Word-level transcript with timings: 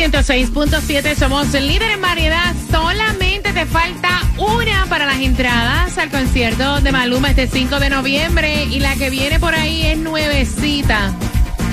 106.7, 0.00 1.14
somos 1.14 1.52
el 1.52 1.68
líder 1.68 1.90
en 1.90 2.00
variedad. 2.00 2.54
Solamente 2.70 3.52
te 3.52 3.66
falta 3.66 4.22
una 4.38 4.86
para 4.88 5.04
las 5.04 5.20
entradas 5.20 5.98
al 5.98 6.08
concierto 6.08 6.80
de 6.80 6.90
Maluma 6.90 7.28
este 7.28 7.46
5 7.46 7.78
de 7.78 7.90
noviembre. 7.90 8.64
Y 8.64 8.80
la 8.80 8.96
que 8.96 9.10
viene 9.10 9.38
por 9.38 9.54
ahí 9.54 9.82
es 9.82 9.98
nuevecita. 9.98 11.12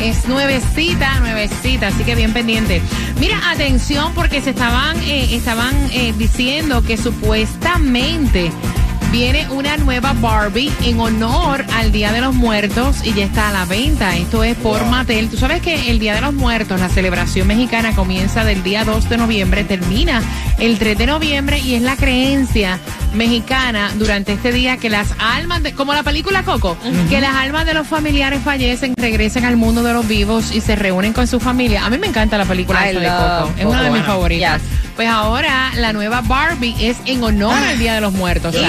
Es 0.02 0.28
nuevecita, 0.28 1.22
nuevecita, 1.22 1.88
así 1.88 2.04
que 2.04 2.16
bien 2.16 2.34
pendiente. 2.34 2.82
Mira, 3.18 3.50
atención, 3.50 4.14
porque 4.14 4.42
se 4.42 4.50
estaban, 4.50 5.02
eh, 5.04 5.34
estaban 5.34 5.74
eh, 5.94 6.14
diciendo 6.18 6.84
que 6.84 6.98
supuestamente 6.98 8.52
viene 9.12 9.50
una 9.50 9.78
nueva 9.78 10.14
Barbie 10.14 10.72
en 10.84 11.00
honor 11.00 11.66
al 11.74 11.92
Día 11.92 12.12
de 12.12 12.22
los 12.22 12.34
Muertos 12.34 13.06
y 13.06 13.14
ya 13.14 13.26
está 13.26 13.50
a 13.50 13.52
la 13.52 13.66
venta. 13.66 14.16
Esto 14.16 14.44
es 14.44 14.56
por 14.58 14.86
Mattel. 14.86 15.30
Tú 15.30 15.38
sabes 15.38 15.62
que 15.62 15.90
el 15.90 16.00
Día 16.00 16.16
de 16.16 16.22
los 16.22 16.34
Muertos, 16.34 16.80
la 16.80 16.90
celebración 16.90 17.48
mexicana 17.48 17.96
comienza 17.96 18.44
del 18.44 18.64
día 18.64 18.84
2 18.86 19.10
de 19.10 19.18
noviembre, 19.18 19.64
termina 19.64 20.22
el 20.60 20.78
3 20.80 20.98
de 20.98 21.06
noviembre 21.06 21.60
y 21.60 21.76
es 21.76 21.82
la 21.82 21.96
creencia 21.96 22.80
mexicana 23.14 23.92
durante 23.96 24.34
este 24.34 24.52
día 24.52 24.78
que 24.78 24.90
las 24.90 25.08
almas, 25.20 25.64
de, 25.64 25.74
como 25.74 25.94
la 25.94 26.04
película 26.04 26.44
Coco, 26.44 26.78
que 27.10 27.20
las 27.22 27.36
almas 27.36 27.66
de 27.66 27.74
los 27.74 27.88
familiares 27.88 28.42
fallecen, 28.44 28.94
regresen 28.98 29.46
al 29.46 29.56
mundo 29.58 29.84
de 29.84 29.94
los 29.94 30.08
vivos 30.08 30.52
y 30.54 30.62
se 30.62 30.76
reúnen 30.76 31.14
con 31.14 31.28
su 31.28 31.40
familia. 31.40 31.86
A 31.86 31.90
mí 31.90 31.98
me 31.98 32.08
encanta 32.08 32.38
la 32.38 32.46
película 32.46 32.90
esa 32.90 33.00
de 33.00 33.08
Coco. 33.08 33.54
Es 33.60 33.66
una 33.66 33.84
de 33.84 33.90
mis 33.92 34.04
favoritas. 34.04 34.62
Yes. 34.62 34.72
Pues 34.96 35.08
ahora 35.08 35.72
la 35.76 35.94
nueva 35.94 36.22
Barbie 36.22 36.76
es 36.80 36.98
en 37.06 37.24
honor 37.24 37.54
al 37.54 37.78
Día 37.80 37.94
de 37.96 38.02
los 38.02 38.14
Muertos. 38.14 38.54
De 38.54 38.62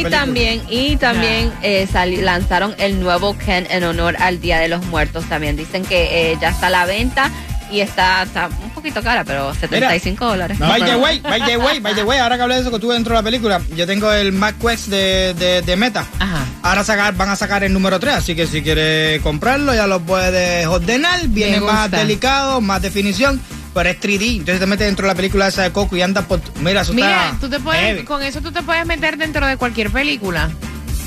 Y 0.00 0.04
también, 0.10 0.62
y 0.68 0.96
también 0.96 1.52
eh, 1.62 1.86
sali- 1.90 2.20
lanzaron 2.20 2.74
el 2.78 2.98
nuevo 3.00 3.36
Ken 3.38 3.66
en 3.70 3.84
honor 3.84 4.16
al 4.18 4.40
Día 4.40 4.58
de 4.58 4.68
los 4.68 4.84
Muertos. 4.86 5.24
También 5.26 5.56
dicen 5.56 5.84
que 5.84 6.32
eh, 6.32 6.38
ya 6.40 6.48
está 6.50 6.66
a 6.66 6.70
la 6.70 6.86
venta 6.86 7.30
y 7.70 7.80
está, 7.80 8.24
está 8.24 8.48
un 8.48 8.70
poquito 8.84 9.02
cara, 9.02 9.24
pero 9.24 9.54
75 9.54 10.26
dólares. 10.26 10.58
by 10.58 10.80
the 10.80 10.86
pero- 10.86 10.98
way, 10.98 11.18
by 11.20 11.40
the 11.42 11.56
way, 11.56 11.80
by 11.80 11.94
the 11.94 12.02
way, 12.04 12.18
ahora 12.18 12.36
que 12.36 12.42
hablé 12.42 12.56
de 12.56 12.60
eso 12.60 12.70
que 12.70 12.76
estuve 12.76 12.92
dentro 12.94 13.14
de 13.14 13.18
la 13.20 13.22
película, 13.24 13.60
yo 13.74 13.86
tengo 13.86 14.12
el 14.12 14.32
Mac 14.32 14.56
Quest 14.60 14.88
de, 14.88 15.32
de, 15.38 15.62
de 15.62 15.76
Meta. 15.76 16.04
Ajá. 16.18 16.44
Ahora 16.62 16.84
sacar, 16.84 17.14
van 17.16 17.30
a 17.30 17.36
sacar 17.36 17.64
el 17.64 17.72
número 17.72 17.98
3, 17.98 18.14
así 18.16 18.34
que 18.36 18.46
si 18.46 18.62
quieres 18.62 19.22
comprarlo 19.22 19.74
ya 19.74 19.86
lo 19.86 20.00
puedes 20.00 20.66
ordenar. 20.66 21.26
Viene 21.28 21.60
más 21.60 21.90
delicado, 21.90 22.60
más 22.60 22.82
definición, 22.82 23.40
pero 23.72 23.88
es 23.88 23.98
3D. 24.00 24.32
Entonces 24.38 24.60
te 24.60 24.66
metes 24.66 24.86
dentro 24.86 25.06
de 25.06 25.12
la 25.12 25.16
película 25.16 25.46
esa 25.48 25.62
de 25.62 25.72
Coco 25.72 25.96
y 25.96 26.02
andas 26.02 26.26
por... 26.26 26.40
Mira, 26.60 26.82
eso 26.82 26.92
Mira, 26.92 27.26
está 27.28 27.38
tú 27.40 27.48
te 27.48 27.58
puedes, 27.60 27.80
heavy. 27.82 28.04
con 28.04 28.22
eso 28.22 28.40
tú 28.42 28.52
te 28.52 28.62
puedes 28.62 28.84
meter 28.86 29.16
dentro 29.16 29.46
de 29.46 29.56
cualquier 29.56 29.90
película. 29.90 30.50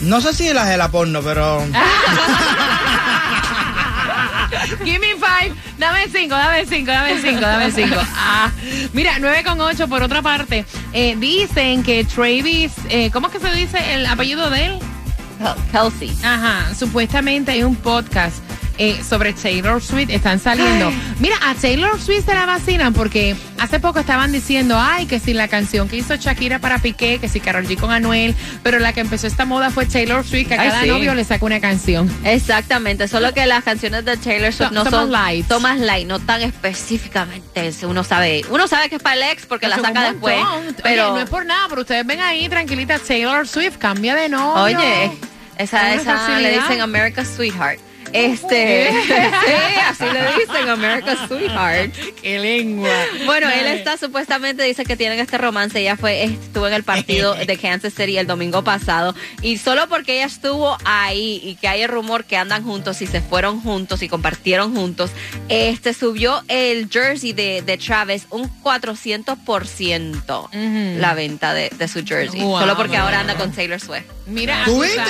No 0.01 0.19
sé 0.21 0.33
si 0.33 0.51
las 0.53 0.67
de 0.67 0.77
la 0.77 0.89
porno, 0.89 1.21
pero... 1.21 1.63
Give 4.85 4.99
me 4.99 5.13
five. 5.19 5.53
Dame 5.77 6.07
cinco, 6.09 6.35
dame 6.35 6.65
cinco, 6.65 6.91
dame 6.91 7.21
cinco, 7.21 7.41
dame 7.41 7.71
cinco. 7.71 7.95
Ah, 8.15 8.51
mira, 8.93 9.17
9 9.19 9.43
con 9.43 9.59
8 9.59 9.87
por 9.87 10.03
otra 10.03 10.21
parte. 10.21 10.65
eh, 10.93 11.15
dicen 11.17 11.83
que 11.83 12.03
Travis, 12.03 12.73
eh, 12.89 13.09
¿cómo 13.11 13.27
es 13.27 13.33
que 13.33 13.39
se 13.39 13.53
dice 13.53 13.93
el 13.93 14.05
apellido 14.05 14.49
de 14.49 14.65
él? 14.65 14.79
Kelsey. 15.71 16.15
Ajá, 16.23 16.73
supuestamente 16.75 17.51
hay 17.51 17.63
un 17.63 17.75
podcast 17.75 18.37
eh, 18.77 19.01
sobre 19.07 19.33
Taylor 19.33 19.81
Swift, 19.81 20.09
están 20.09 20.39
saliendo. 20.39 20.91
Mira, 21.19 21.35
a 21.43 21.55
Taylor 21.55 21.99
Swift 21.99 22.25
se 22.25 22.33
la 22.33 22.45
vacinan 22.45 22.93
porque 22.93 23.35
hace 23.59 23.79
poco 23.79 23.99
estaban 23.99 24.31
diciendo, 24.31 24.77
ay, 24.79 25.05
que 25.05 25.19
si 25.19 25.33
la 25.33 25.47
canción 25.47 25.87
que 25.89 25.97
hizo 25.97 26.15
Shakira 26.15 26.59
para 26.59 26.79
Piqué, 26.79 27.19
que 27.19 27.27
si 27.29 27.39
Karol 27.39 27.65
G 27.67 27.77
con 27.77 27.91
Anuel, 27.91 28.35
pero 28.63 28.79
la 28.79 28.93
que 28.93 29.01
empezó 29.01 29.27
esta 29.27 29.45
moda 29.45 29.69
fue 29.69 29.85
Taylor 29.85 30.25
Swift, 30.25 30.49
que 30.49 30.55
a 30.55 30.61
Ay, 30.61 30.69
cada 30.69 30.81
sí. 30.83 30.89
novio 30.89 31.13
le 31.15 31.23
saca 31.23 31.45
una 31.45 31.59
canción. 31.59 32.11
Exactamente, 32.23 33.07
solo 33.07 33.33
que 33.33 33.45
las 33.45 33.63
canciones 33.63 34.05
de 34.05 34.17
Taylor 34.17 34.53
Swift 34.53 34.71
no 34.71 34.85
son 34.89 35.11
light. 35.11 35.47
son 35.47 35.61
más 35.61 35.79
light, 35.79 36.07
no 36.07 36.19
tan 36.19 36.41
específicamente. 36.41 37.71
Uno 37.83 38.03
sabe, 38.03 38.43
uno 38.49 38.67
sabe 38.67 38.89
que 38.89 38.95
es 38.95 39.01
para 39.01 39.15
el 39.15 39.23
ex 39.23 39.45
porque 39.45 39.67
la 39.67 39.77
saca 39.77 40.11
después. 40.11 40.35
Pero 40.83 41.05
Oye, 41.07 41.13
no 41.13 41.19
es 41.19 41.29
por 41.29 41.45
nada, 41.45 41.67
pero 41.69 41.81
ustedes 41.81 42.05
ven 42.05 42.19
ahí, 42.21 42.47
tranquilita, 42.49 42.99
Taylor 42.99 43.47
Swift 43.47 43.77
cambia 43.77 44.15
de 44.15 44.29
novio. 44.29 44.63
Oye, 44.79 45.11
esa, 45.57 45.93
esa 45.93 46.39
le 46.39 46.51
dicen 46.59 46.81
America's 46.81 47.27
Sweetheart. 47.35 47.79
Este, 48.13 48.89
sí, 49.07 49.13
así 49.87 50.03
le 50.05 50.21
dicen 50.39 50.69
America's 50.69 51.19
Sweetheart. 51.27 51.93
Qué 52.21 52.39
lengua. 52.39 52.89
Bueno, 53.25 53.49
él 53.49 53.67
está 53.67 53.97
supuestamente 53.97 54.63
dice 54.63 54.85
que 54.85 54.95
tienen 54.95 55.19
este 55.19 55.37
romance. 55.37 55.79
Ella 55.79 55.97
fue 55.97 56.23
estuvo 56.23 56.67
en 56.67 56.73
el 56.73 56.83
partido 56.83 57.35
de 57.35 57.57
Kansas 57.57 57.93
City 57.93 58.17
el 58.17 58.27
domingo 58.27 58.63
pasado 58.63 59.13
y 59.41 59.57
solo 59.57 59.87
porque 59.89 60.15
ella 60.17 60.25
estuvo 60.25 60.77
ahí 60.85 61.41
y 61.43 61.55
que 61.55 61.67
hay 61.67 61.81
el 61.81 61.89
rumor 61.89 62.25
que 62.25 62.37
andan 62.37 62.63
juntos 62.63 63.01
y 63.01 63.07
se 63.07 63.21
fueron 63.21 63.61
juntos 63.61 64.01
y 64.01 64.09
compartieron 64.09 64.73
juntos, 64.75 65.11
este 65.49 65.93
subió 65.93 66.43
el 66.47 66.89
jersey 66.89 67.33
de, 67.33 67.61
de 67.61 67.77
Travis 67.77 68.25
un 68.29 68.49
400% 68.61 70.43
Ujú. 70.45 70.99
la 71.01 71.13
venta 71.13 71.53
de, 71.53 71.69
de 71.77 71.87
su 71.87 72.03
jersey, 72.05 72.41
Wow. 72.41 72.59
solo 72.59 72.75
porque 72.77 72.97
ahora 72.97 73.19
anda 73.19 73.35
con 73.35 73.51
Taylor 73.51 73.79
Swift. 73.79 74.03
Mira, 74.25 74.63
¿Tú 74.65 74.81
viste? 74.81 75.01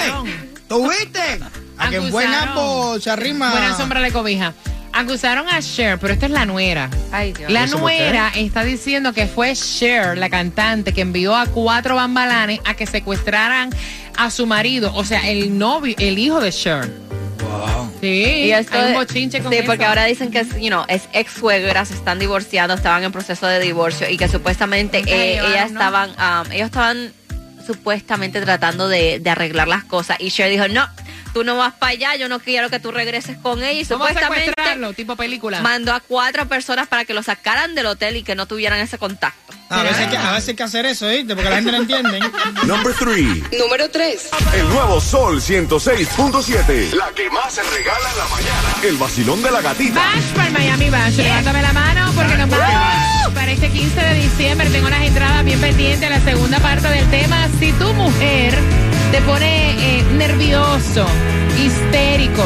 Acusaron. 0.69 0.83
¿Tú 0.83 0.89
viste? 0.89 1.39
A 1.77 1.89
que 1.89 1.95
en 1.97 2.11
buen 2.11 2.27
Acusaron. 2.27 2.49
ambo 2.57 2.99
se 2.99 3.09
arrima... 3.09 3.51
Buena 3.51 3.77
sombra 3.77 3.99
le 3.99 4.11
cobija. 4.11 4.53
Acusaron 4.93 5.47
a 5.47 5.61
Cher, 5.61 5.99
pero 5.99 6.13
esta 6.13 6.25
es 6.25 6.31
la 6.31 6.45
nuera. 6.45 6.89
Ay, 7.11 7.31
Dios. 7.33 7.51
La 7.51 7.67
nuera 7.67 8.31
está 8.35 8.63
diciendo 8.63 9.13
que 9.13 9.27
fue 9.27 9.53
Cher, 9.53 10.17
la 10.17 10.29
cantante, 10.29 10.91
que 10.91 11.01
envió 11.01 11.35
a 11.35 11.45
cuatro 11.45 11.95
bambalanes 11.95 12.59
a 12.65 12.73
que 12.73 12.87
secuestraran 12.87 13.69
a 14.17 14.31
su 14.31 14.47
marido, 14.47 14.91
o 14.95 15.03
sea, 15.05 15.29
el 15.29 15.55
novio, 15.59 15.93
el 15.99 16.17
hijo 16.17 16.39
de 16.41 16.51
Cher. 16.51 16.89
Wow. 17.43 17.91
Sí, 18.01 18.07
Y 18.07 18.51
esto 18.51 18.75
hay 18.79 18.87
un 18.87 18.93
bochinche 18.95 19.41
con 19.41 19.51
Sí, 19.51 19.59
eso. 19.59 19.67
porque 19.67 19.85
ahora 19.85 20.05
dicen 20.05 20.31
que 20.31 20.39
es, 20.39 20.49
you 20.59 20.67
know, 20.69 20.83
es 20.87 21.03
ex 21.13 21.31
suegra, 21.33 21.85
se 21.85 21.93
están 21.93 22.17
divorciando, 22.17 22.73
estaban 22.73 23.03
en 23.03 23.11
proceso 23.11 23.45
de 23.45 23.59
divorcio 23.59 24.09
y 24.09 24.17
que 24.17 24.27
supuestamente 24.27 25.03
eh, 25.05 25.39
ellas 25.39 25.71
¿no? 25.71 25.79
estaban, 25.79 26.09
um, 26.11 26.51
ellos 26.51 26.65
estaban 26.65 27.13
supuestamente 27.67 28.41
tratando 28.41 28.87
de, 28.87 29.19
de 29.19 29.29
arreglar 29.29 29.67
las 29.67 29.83
cosas 29.83 30.17
y 30.19 30.31
Cher 30.31 30.49
dijo, 30.49 30.67
no, 30.67 30.87
tú 31.33 31.43
no 31.43 31.55
vas 31.57 31.73
para 31.73 31.91
allá, 31.91 32.15
yo 32.15 32.27
no 32.29 32.39
quiero 32.39 32.69
que 32.69 32.79
tú 32.79 32.91
regreses 32.91 33.37
con 33.37 33.59
ella 33.63 33.71
y 33.73 33.83
Vamos 33.83 34.07
supuestamente 34.07 34.45
secuestrarlo, 34.49 34.93
tipo 34.93 35.15
película. 35.15 35.61
mandó 35.61 35.93
a 35.93 35.99
cuatro 35.99 36.47
personas 36.47 36.87
para 36.87 37.05
que 37.05 37.13
lo 37.13 37.21
sacaran 37.21 37.75
del 37.75 37.85
hotel 37.85 38.15
y 38.15 38.23
que 38.23 38.33
no 38.35 38.45
tuvieran 38.47 38.79
ese 38.79 38.97
contacto. 38.97 39.53
A 39.69 39.83
veces, 39.83 39.97
hay 39.97 40.07
que, 40.07 40.17
a 40.17 40.31
veces 40.31 40.49
hay 40.49 40.55
que 40.55 40.63
hacer 40.63 40.85
eso, 40.85 41.09
¿viste? 41.09 41.35
Porque 41.35 41.49
la 41.49 41.57
gente 41.57 41.71
no 41.73 41.77
entiende. 41.79 42.19
Number 42.63 42.93
3. 42.97 43.59
Número 43.59 43.89
3. 43.89 44.29
El 44.55 44.69
nuevo 44.69 45.01
Sol 45.01 45.41
106.7. 45.41 46.93
La 46.93 47.09
que 47.11 47.29
más 47.29 47.53
se 47.53 47.63
regala 47.63 48.09
en 48.11 48.17
la 48.17 48.27
mañana. 48.27 48.75
El 48.83 48.95
vacilón 48.95 49.43
de 49.43 49.51
la 49.51 49.61
gatita. 49.61 49.99
Bash 49.99 50.23
para 50.33 50.47
el 50.47 50.53
Miami 50.53 50.89
Bash. 50.89 51.15
Levántame 51.17 51.61
la 51.61 51.73
mano 51.73 52.11
porque 52.15 52.37
nos 52.37 52.49
vamos 52.49 53.06
para 53.33 53.51
este 53.51 53.69
15 53.69 53.99
de 53.99 54.13
diciembre. 54.15 54.69
Tengo 54.69 54.89
las 54.89 55.01
entradas 55.01 55.43
bien 55.43 55.59
pendientes. 55.59 56.09
La 56.09 56.21
segunda 56.21 56.59
parte 56.59 56.87
del 56.87 57.09
tema. 57.09 57.47
Si 57.59 57.71
tu 57.73 57.93
mujer 57.93 58.53
te 59.11 59.21
pone 59.21 59.99
eh, 59.99 60.03
nervioso, 60.13 61.05
histérico, 61.57 62.43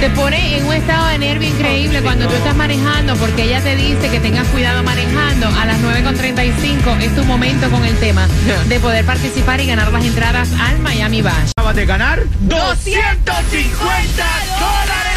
te 0.00 0.10
pone 0.10 0.58
en 0.58 0.66
un 0.66 0.74
estado 0.74 1.08
de 1.08 1.18
nervio 1.18 1.48
increíble 1.48 2.02
cuando 2.02 2.28
tú 2.28 2.34
estás 2.34 2.54
manejando 2.54 3.16
porque 3.16 3.44
ella 3.44 3.60
te 3.60 3.74
dice 3.74 4.08
que 4.08 4.20
tengas 4.20 4.46
cuidado 4.48 4.82
manejando 4.84 5.48
a 5.48 5.66
las 5.66 5.80
9.35 5.80 7.00
es 7.00 7.14
tu 7.16 7.24
momento 7.24 7.68
con 7.70 7.84
el 7.84 7.96
tema 7.98 8.28
de 8.68 8.80
poder 8.80 9.04
participar 9.04 9.60
y 9.60 9.66
ganar 9.66 9.92
las 9.92 10.04
entradas 10.04 10.50
al 10.60 10.78
Miami 10.78 11.22
Bash. 11.22 11.50
Acabas 11.56 11.76
de 11.76 11.86
ganar 11.86 12.22
250 12.40 15.07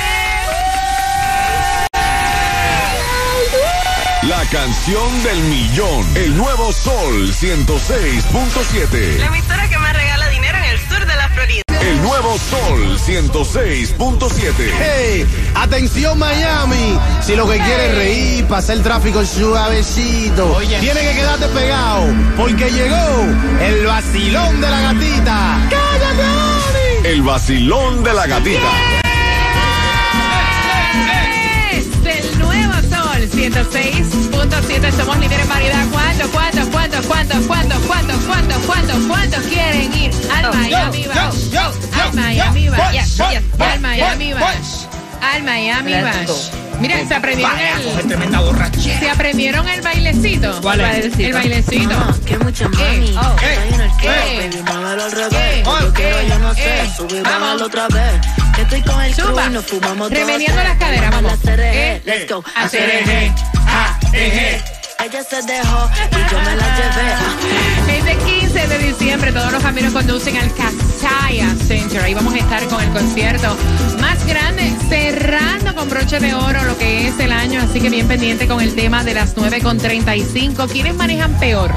La 4.24 4.46
canción 4.52 5.24
del 5.24 5.40
millón. 5.46 6.06
El 6.16 6.38
nuevo 6.38 6.72
Sol 6.72 7.34
106.7. 7.34 9.18
La 9.18 9.26
emisora 9.26 9.68
que 9.68 9.78
más 9.80 9.94
regala 9.96 10.28
dinero 10.28 10.58
en 10.60 10.64
el 10.66 10.80
sur 10.80 11.00
de 11.08 11.16
la 11.16 11.28
Florida. 11.30 11.64
El 11.82 12.02
nuevo 12.04 12.38
Sol 12.38 13.00
106.7. 13.00 14.54
¡Hey! 14.80 15.26
¡Atención 15.56 16.20
Miami! 16.20 17.00
Si 17.22 17.36
lo 17.36 17.50
que 17.50 17.58
quieres 17.58 17.90
es 17.90 17.96
reír, 17.96 18.46
pasar 18.46 18.76
el 18.78 18.84
tráfico 18.84 19.26
suavecito, 19.26 20.56
Oye. 20.56 20.78
tienes 20.80 21.02
que 21.02 21.16
quedarte 21.16 21.48
pegado, 21.48 22.06
porque 22.38 22.70
llegó 22.70 23.26
el 23.60 23.88
vacilón 23.88 24.62
de 24.62 24.70
la 24.70 24.82
gatita. 24.82 25.58
¡Cállate, 25.68 26.24
Ani! 26.24 27.08
El 27.08 27.24
vacilón 27.24 28.04
de 28.04 28.14
la 28.14 28.28
gatita. 28.28 28.70
106.7, 33.42 34.92
somos 34.98 35.18
líderes 35.18 35.42
en 35.44 35.50
variedad. 35.50 35.84
¿Cuánto, 35.92 36.30
cuánto, 36.30 36.70
cuánto, 36.70 37.02
cuánto, 37.08 37.36
cuánto, 37.48 37.76
cuánto, 37.88 38.14
cuánto, 38.28 38.60
cuánto, 38.68 39.08
cuánto 39.08 39.38
quieren 39.50 39.94
ir 39.98 40.12
al 40.32 40.54
Miami 40.54 41.08
Bash? 41.08 41.56
Al 42.00 42.14
Miami 42.14 42.70
Bash. 42.70 43.20
Al 43.60 43.80
Miami 43.80 44.34
Bash. 44.34 44.86
Al 45.22 45.44
Miami 45.44 45.94
Bash. 46.02 46.52
Mira, 46.80 47.08
se 47.08 47.16
aprendieron 47.16 47.58
el, 47.60 49.00
se 49.00 49.10
aprendieron 49.10 49.68
el 49.68 49.82
bailecito. 49.82 50.62
¿Cuál 50.62 50.82
es? 50.82 51.18
El 51.18 51.34
bailecito. 51.34 51.96
Que 52.26 52.38
mucha 52.38 52.66
Eh, 52.66 52.70
mami. 52.70 53.10
Estoy 53.10 53.74
en 53.74 53.82
el 53.82 53.90
club, 53.92 54.12
eh, 54.12 54.50
baby, 54.52 54.64
muévelo 54.64 55.04
al 55.04 55.12
eh, 55.12 55.16
revés. 55.16 55.66
Yo 55.66 55.80
eh, 55.80 55.92
quiero, 55.96 56.22
yo 56.28 56.40
no 56.40 56.54
sé. 56.54 56.62
eh, 56.64 56.92
Subir, 56.96 57.24
otra 57.62 57.88
vez. 57.88 58.41
Que 58.62 58.76
estoy 58.78 58.94
con 58.94 59.02
el 59.02 59.14
Suba. 59.16 59.32
crew 59.34 59.50
y 59.50 59.54
nos 59.54 59.66
fumamos 59.66 60.10
todo. 60.10 60.20
Remediando 60.20 60.64
las 60.64 60.78
caderas, 60.78 61.10
vamos. 61.12 61.34
Eh, 61.48 62.02
Let's 62.06 62.32
go. 62.32 62.44
hacer 62.56 62.90
eje. 62.90 63.34
Ella 65.04 65.24
se 65.28 65.42
dejó 65.42 65.90
y 66.12 66.32
yo 66.32 66.38
me 66.42 66.56
la 66.56 66.76
llevé. 66.78 67.12
Ah. 67.12 67.36
Este 67.90 68.18
15 68.18 68.68
de 68.68 68.78
diciembre 68.78 69.32
todos 69.32 69.52
los 69.52 69.64
caminos 69.64 69.94
conducen 69.94 70.38
al 70.38 70.54
Casaya 70.54 71.56
Center. 71.68 72.04
Ahí 72.04 72.14
vamos 72.14 72.36
a 72.36 72.38
estar 72.38 72.64
con 72.68 72.84
el 72.84 72.90
concierto 72.90 73.58
más 74.00 74.24
grande, 74.28 74.72
cerrando 74.90 75.74
con 75.74 75.90
broche 75.90 76.20
de 76.20 76.36
oro 76.36 76.64
lo 76.64 76.78
que 76.78 77.08
es 77.08 77.20
el 77.20 77.32
año. 77.32 77.62
Así 77.64 77.82
que 77.82 77.90
bien 77.90 78.08
pendiente 78.08 78.48
con 78.48 78.62
el 78.62 78.76
tema 78.76 79.04
de 79.04 79.16
las 79.16 79.36
9.35. 79.36 80.70
¿Quiénes 80.72 80.94
manejan 80.94 81.34
peor? 81.40 81.72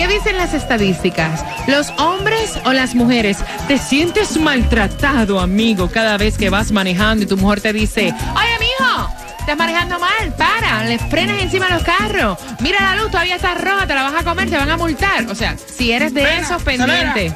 ¿Qué 0.00 0.08
dicen 0.08 0.38
las 0.38 0.54
estadísticas? 0.54 1.44
¿Los 1.66 1.90
hombres 1.98 2.58
o 2.64 2.72
las 2.72 2.94
mujeres? 2.94 3.36
¿Te 3.68 3.76
sientes 3.76 4.38
maltratado, 4.38 5.38
amigo, 5.38 5.90
cada 5.90 6.16
vez 6.16 6.38
que 6.38 6.48
vas 6.48 6.72
manejando 6.72 7.24
y 7.24 7.26
tu 7.26 7.36
mujer 7.36 7.60
te 7.60 7.74
dice, 7.74 8.04
oye, 8.04 8.58
mijo, 8.60 9.10
estás 9.40 9.58
manejando 9.58 9.98
mal, 9.98 10.32
para, 10.38 10.84
le 10.84 10.98
frenas 10.98 11.42
encima 11.42 11.66
a 11.66 11.74
los 11.74 11.82
carros, 11.82 12.38
mira 12.60 12.80
la 12.80 12.96
luz, 12.96 13.10
todavía 13.10 13.36
está 13.36 13.54
roja, 13.56 13.86
te 13.86 13.94
la 13.94 14.04
vas 14.04 14.22
a 14.22 14.24
comer, 14.24 14.48
te 14.48 14.56
van 14.56 14.70
a 14.70 14.78
multar. 14.78 15.26
O 15.28 15.34
sea, 15.34 15.54
si 15.58 15.92
eres 15.92 16.14
de 16.14 16.38
esos 16.38 16.62
pendientes, 16.62 17.34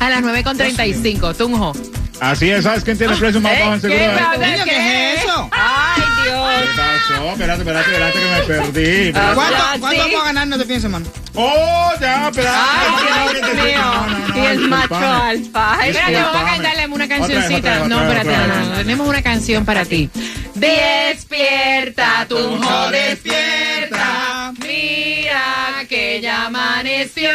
a 0.00 0.08
las 0.08 0.22
9.35, 0.22 1.36
Tunjo. 1.36 1.74
Así 2.20 2.50
es, 2.50 2.64
¿sabes 2.64 2.82
quién 2.82 2.96
tiene 2.96 3.12
el 3.12 3.18
precio 3.18 3.40
más 3.42 3.58
bajo 3.58 3.74
en 3.74 3.80
seguro? 3.82 3.98
¿Qué 4.00 4.08
de 4.08 4.20
auto? 4.20 4.40
¿qué 4.64 5.14
es 5.14 5.22
eso? 5.22 5.48
Ay, 5.52 6.02
¿Qué 6.24 6.30
Dios. 6.30 6.42
pasó? 6.76 7.30
Espérate, 7.32 7.60
espérate, 7.60 7.90
espérate 7.90 8.18
que 8.18 8.28
me 8.28 8.40
perdí. 8.42 9.12
Ah, 9.14 9.32
¿Cuánto, 9.34 9.52
Ya, 9.56 9.78
¿cuánto 9.80 10.02
sí. 10.02 10.10
vamos 10.10 10.22
a 10.22 10.26
ganarnos 10.26 10.56
este 10.58 10.66
fin 10.66 10.74
de 10.76 10.80
semana? 10.80 11.06
Oh, 11.34 11.92
ya, 12.00 12.28
espérate. 12.28 12.56
Ay, 12.58 12.88
No, 12.88 13.32
Dios 13.32 13.42
no, 13.42 13.54
no, 13.54 13.64
mío. 13.64 13.78
no, 13.78 14.06
no, 14.06 14.28
no, 14.28 14.36
Y 14.42 14.46
el 14.46 14.58
macho 14.68 14.94
alfa. 14.96 15.76
Ay, 15.78 15.90
Espérate, 15.90 16.14
vamos 16.22 16.36
a 16.36 16.44
cantarle 16.46 16.86
una 16.86 17.04
Otra 17.04 17.06
vez, 17.06 17.18
cancioncita. 17.28 17.58
otra 17.58 17.78
vez, 17.80 17.88
no, 17.88 17.96
otra 17.96 18.08
vez, 18.08 18.18
espérate, 18.18 18.48
no, 18.48 18.64
no, 18.70 18.76
tenemos 18.76 19.08
una 19.08 19.22
canción 19.22 19.64
para 19.66 19.84
ti. 19.84 20.10
Despierta, 20.54 22.26
Tunjo, 22.28 22.90
despierta. 22.90 24.52
Mira 24.58 25.84
que 25.88 26.20
ya 26.22 26.46
amaneció. 26.46 27.30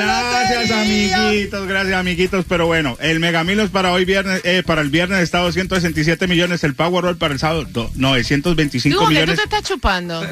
Gracias, 0.00 0.70
amiguitos, 0.70 1.66
gracias, 1.68 1.94
amiguitos. 1.98 2.44
Pero 2.48 2.66
bueno, 2.66 2.96
el 3.00 3.20
Megamilos 3.20 3.70
para 3.70 3.92
hoy 3.92 4.04
viernes, 4.04 4.40
eh, 4.44 4.62
para 4.64 4.82
el 4.82 4.90
viernes 4.90 5.20
está 5.20 5.38
267 5.38 6.26
millones, 6.26 6.62
el 6.64 6.74
Powerball 6.74 7.16
para 7.16 7.32
el 7.34 7.40
sábado 7.40 7.64
do- 7.64 7.90
925 7.94 8.94
Tú, 8.94 9.00
¿qué 9.00 9.04
tú 9.04 9.10
millones. 9.10 9.36
te 9.36 9.42
estás 9.44 9.62
chupando? 9.62 10.22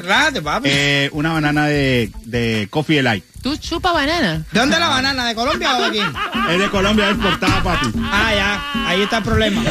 Eh, 0.71 1.09
una 1.13 1.33
banana 1.33 1.67
de, 1.67 2.09
de 2.25 2.67
Coffee 2.69 3.01
Light. 3.01 3.23
¿Tú 3.45 3.55
chupa 3.57 3.91
banana? 3.91 4.43
¿De 4.51 4.59
dónde 4.59 4.73
es 4.73 4.79
la 4.79 4.87
banana? 4.87 5.27
¿De 5.27 5.35
Colombia 5.35 5.77
o 5.77 5.79
de 5.79 5.85
aquí? 5.85 5.99
Es 6.49 6.59
de 6.59 6.69
Colombia, 6.71 7.09
es 7.09 7.15
exportada, 7.15 7.61
papi. 7.61 7.91
Ah, 8.03 8.31
ya. 8.33 8.87
Ahí 8.87 9.03
está 9.03 9.17
el 9.17 9.23
problema. 9.23 9.63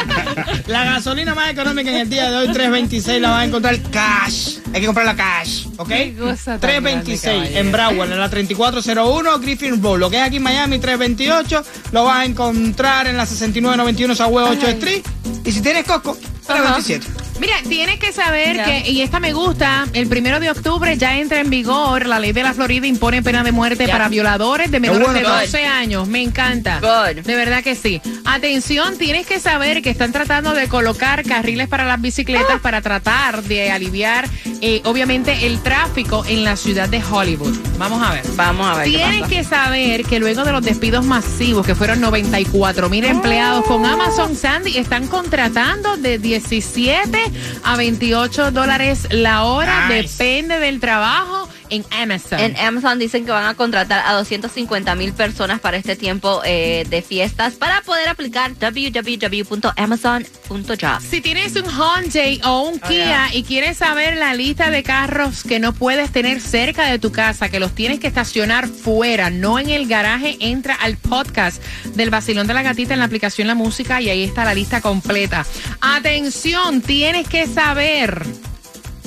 La 0.66 0.84
gasolina 0.84 1.34
más 1.34 1.50
económica 1.50 1.88
en 1.88 1.96
el 1.96 2.10
día 2.10 2.30
de 2.30 2.36
hoy, 2.36 2.48
3.26, 2.48 3.20
la 3.20 3.30
vas 3.30 3.40
a 3.40 3.44
encontrar 3.46 3.80
cash. 3.90 4.58
Hay 4.74 4.80
que 4.80 4.86
comprarla 4.86 5.16
cash, 5.16 5.66
¿ok? 5.78 5.88
Qué 5.88 6.16
cosa 6.18 6.58
tan 6.58 6.82
grande, 6.82 7.14
3.26 7.14 7.22
caballero. 7.22 7.58
en 7.58 7.72
Broward, 7.72 8.12
en 8.12 8.20
la 8.20 8.28
3401 8.28 9.38
Griffin 9.38 9.82
Road. 9.82 9.98
Lo 9.98 10.10
que 10.10 10.16
es 10.18 10.22
aquí 10.22 10.36
en 10.36 10.42
Miami, 10.42 10.78
328, 10.78 11.64
lo 11.92 12.04
vas 12.04 12.18
a 12.18 12.24
encontrar 12.26 13.06
en 13.06 13.16
la 13.16 13.24
6991 13.24 14.14
Southwest 14.14 14.62
8 14.62 14.66
Street. 14.72 15.02
Y 15.42 15.52
si 15.52 15.62
tienes 15.62 15.86
Costco, 15.86 16.18
327. 16.46 17.15
Mira, 17.38 17.56
tienes 17.68 17.98
que 17.98 18.12
saber 18.12 18.64
que, 18.64 18.90
y 18.90 19.02
esta 19.02 19.20
me 19.20 19.32
gusta, 19.32 19.86
el 19.92 20.08
primero 20.08 20.40
de 20.40 20.50
octubre 20.50 20.96
ya 20.96 21.18
entra 21.18 21.40
en 21.40 21.50
vigor, 21.50 22.06
la 22.06 22.18
ley 22.18 22.32
de 22.32 22.42
la 22.42 22.54
Florida 22.54 22.86
impone 22.86 23.22
pena 23.22 23.42
de 23.42 23.52
muerte 23.52 23.86
para 23.88 24.08
violadores 24.08 24.70
de 24.70 24.80
menores 24.80 25.06
bueno, 25.06 25.18
de 25.18 25.24
good. 25.24 25.40
12 25.42 25.64
años. 25.64 26.08
Me 26.08 26.22
encanta. 26.22 26.80
De 27.14 27.36
verdad 27.36 27.62
que 27.62 27.74
sí. 27.74 28.00
Atención, 28.24 28.96
tienes 28.98 29.26
que 29.26 29.40
saber 29.40 29.82
que 29.82 29.90
están 29.90 30.12
tratando 30.12 30.54
de 30.54 30.68
colocar 30.68 31.24
carriles 31.24 31.68
para 31.68 31.84
las 31.84 32.00
bicicletas 32.00 32.60
para 32.60 32.80
tratar 32.80 33.42
de 33.42 33.70
aliviar, 33.70 34.28
eh, 34.60 34.80
obviamente, 34.84 35.46
el 35.46 35.62
tráfico 35.62 36.24
en 36.26 36.44
la 36.44 36.56
ciudad 36.56 36.88
de 36.88 37.02
Hollywood. 37.02 37.56
Vamos 37.78 38.02
a 38.02 38.12
ver. 38.12 38.24
Vamos 38.34 38.66
a 38.66 38.74
ver 38.78 38.88
Tienes 38.88 39.28
que 39.28 39.44
saber 39.44 40.04
que 40.04 40.18
luego 40.18 40.44
de 40.44 40.52
los 40.52 40.64
despidos 40.64 41.04
masivos, 41.04 41.66
que 41.66 41.74
fueron 41.74 42.00
94 42.00 42.88
mil 42.88 43.04
empleados 43.04 43.64
con 43.64 43.84
Amazon 43.84 44.34
Sandy, 44.36 44.78
están 44.78 45.06
contratando 45.06 45.96
de 45.96 46.18
17 46.18 47.25
a 47.64 47.76
28 47.76 48.50
dólares 48.50 49.06
la 49.10 49.44
hora, 49.44 49.88
Nice. 49.88 50.02
depende 50.02 50.58
del 50.58 50.80
trabajo 50.80 51.45
en 51.70 51.84
Amazon. 51.90 52.40
En 52.40 52.56
Amazon 52.56 52.98
dicen 52.98 53.24
que 53.24 53.30
van 53.30 53.46
a 53.46 53.54
contratar 53.54 54.04
a 54.06 54.14
250 54.14 54.94
mil 54.94 55.12
personas 55.12 55.60
para 55.60 55.76
este 55.76 55.96
tiempo 55.96 56.40
eh, 56.44 56.84
de 56.88 57.02
fiestas 57.02 57.54
para 57.54 57.82
poder 57.82 58.08
aplicar 58.08 58.52
www.amazon.job. 58.52 61.02
si 61.08 61.20
tienes 61.20 61.56
un 61.56 61.64
Hyundai 61.64 62.40
o 62.44 62.62
un 62.62 62.78
Kia 62.78 63.34
y 63.34 63.42
quieres 63.42 63.78
saber 63.78 64.16
la 64.16 64.34
lista 64.34 64.70
de 64.70 64.82
carros 64.82 65.42
que 65.42 65.58
no 65.58 65.72
puedes 65.72 66.12
tener 66.12 66.40
cerca 66.40 66.90
de 66.90 66.98
tu 66.98 67.12
casa, 67.12 67.48
que 67.48 67.60
los 67.60 67.74
tienes 67.74 68.00
que 68.00 68.06
estacionar 68.06 68.68
fuera, 68.68 69.30
no 69.30 69.58
en 69.58 69.70
el 69.70 69.86
garaje, 69.86 70.36
entra 70.40 70.74
al 70.74 70.96
podcast 70.96 71.62
del 71.94 72.10
Basilón 72.10 72.46
de 72.46 72.54
la 72.54 72.62
Gatita 72.62 72.94
en 72.94 73.00
la 73.00 73.06
aplicación 73.06 73.46
La 73.46 73.54
Música 73.54 74.00
y 74.00 74.08
ahí 74.08 74.22
está 74.22 74.44
la 74.44 74.54
lista 74.54 74.80
completa. 74.80 75.46
Atención, 75.80 76.80
tienes 76.80 77.28
que 77.28 77.46
saber. 77.46 78.24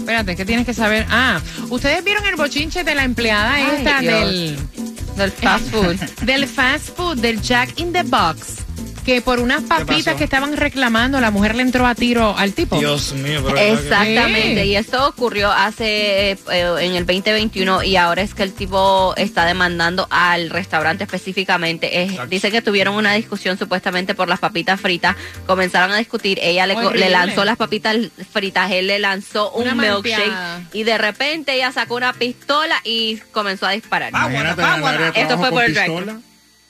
Espérate, 0.10 0.36
¿qué 0.36 0.44
tienes 0.44 0.66
que 0.66 0.74
saber? 0.74 1.06
Ah, 1.12 1.40
ustedes 1.70 2.04
vieron 2.04 2.26
el 2.26 2.36
bochinche 2.36 2.84
de 2.84 2.96
la 2.96 3.04
empleada 3.04 3.54
Ay, 3.54 3.64
esta 3.78 4.00
Dios. 4.00 4.32
del 4.32 4.58
Del 5.16 5.32
fast 5.32 5.70
food. 5.70 5.96
del 6.26 6.48
fast 6.48 6.98
food, 6.98 7.20
del 7.20 7.40
Jack 7.44 7.80
in 7.80 7.94
the 7.94 8.02
Box, 8.02 8.56
que 9.02 9.22
por 9.22 9.40
unas 9.40 9.64
papitas 9.64 10.16
que 10.16 10.24
estaban 10.24 10.56
reclamando, 10.58 11.20
la 11.22 11.32
mujer 11.32 11.56
le 11.56 11.64
entró 11.64 11.86
a 11.88 11.96
tiro 11.96 12.36
al 12.38 12.54
tipo. 12.54 12.78
Dios 12.80 13.14
mío, 13.14 13.42
pero. 13.46 13.58
Exactamente, 13.58 14.66
y 14.66 14.76
esto 14.76 15.08
ocurrió 15.08 15.52
hace 15.52 16.32
eh, 16.32 16.38
en 16.52 16.96
el 16.96 17.06
2021 17.06 17.84
y 17.84 17.96
ahora 17.96 18.22
es 18.22 18.34
que 18.34 18.44
el 18.44 18.54
tipo 18.54 19.14
está 19.18 19.46
demandando 19.46 20.08
al 20.10 20.50
restaurante 20.50 21.04
específicamente. 21.04 22.04
Es- 22.04 22.30
dice 22.30 22.52
que 22.52 22.62
tuvieron 22.62 22.96
una 22.96 23.14
discusión 23.14 23.58
supuestamente 23.58 24.14
por 24.16 24.28
las 24.30 24.40
papitas 24.40 24.80
fritas, 24.80 25.16
comenzaron 25.46 25.92
a 25.92 25.98
discutir, 25.98 26.40
ella 26.42 26.66
le, 26.68 26.76
le 26.94 27.10
lanzó 27.10 27.46
las 27.46 27.58
papitas 27.58 27.96
fritas, 28.32 28.72
él 28.72 28.88
le 28.88 29.00
lanzó 29.00 29.52
un 29.52 29.64
Una 29.64 29.76
milkshake 29.76 30.18
malteada. 30.28 30.62
y 30.74 30.84
de 30.84 30.98
repente 30.98 31.54
ella 31.54 31.72
sacó 31.72 31.96
una 31.96 32.14
pistola 32.14 32.76
y 32.84 33.18
comenzó 33.32 33.66
a 33.66 33.72
disparar. 33.72 34.12
Ah, 34.14 34.28
de 34.30 35.22
Esto 35.22 35.38
fue 35.38 35.50
por 35.52 35.64
el. 35.64 35.74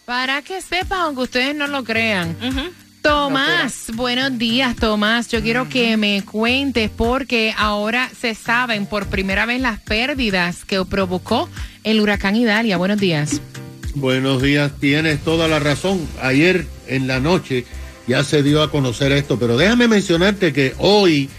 Para 0.10 0.42
que 0.42 0.60
sepan, 0.60 1.02
aunque 1.02 1.22
ustedes 1.22 1.56
no 1.56 1.68
lo 1.68 1.84
crean. 1.84 2.36
Tomás, 3.04 3.92
buenos 3.94 4.40
días, 4.40 4.76
Tomás. 4.76 5.28
Yo 5.28 5.40
quiero 5.44 5.70
que 5.70 5.98
me 5.98 6.24
cuentes 6.26 6.90
porque 6.90 7.54
ahora 7.56 8.10
se 8.20 8.34
saben 8.34 8.88
por 8.88 9.06
primera 9.06 9.46
vez 9.46 9.62
las 9.62 9.80
pérdidas 9.80 10.66
que 10.66 10.84
provocó 10.84 11.48
el 11.84 12.00
huracán 12.02 12.36
Idalia. 12.36 12.78
Buenos 12.78 13.00
días. 13.00 13.40
Buenos 13.94 14.42
días, 14.42 14.72
tienes 14.80 15.20
toda 15.20 15.48
la 15.48 15.60
razón. 15.60 16.08
Ayer 16.24 16.66
en 16.88 17.06
la 17.06 17.20
noche 17.20 17.66
ya 18.08 18.24
se 18.24 18.42
dio 18.42 18.64
a 18.64 18.72
conocer 18.72 19.12
esto, 19.12 19.38
pero 19.38 19.58
déjame 19.58 19.88
mencionarte 19.88 20.54
que 20.54 20.74
hoy 20.80 21.30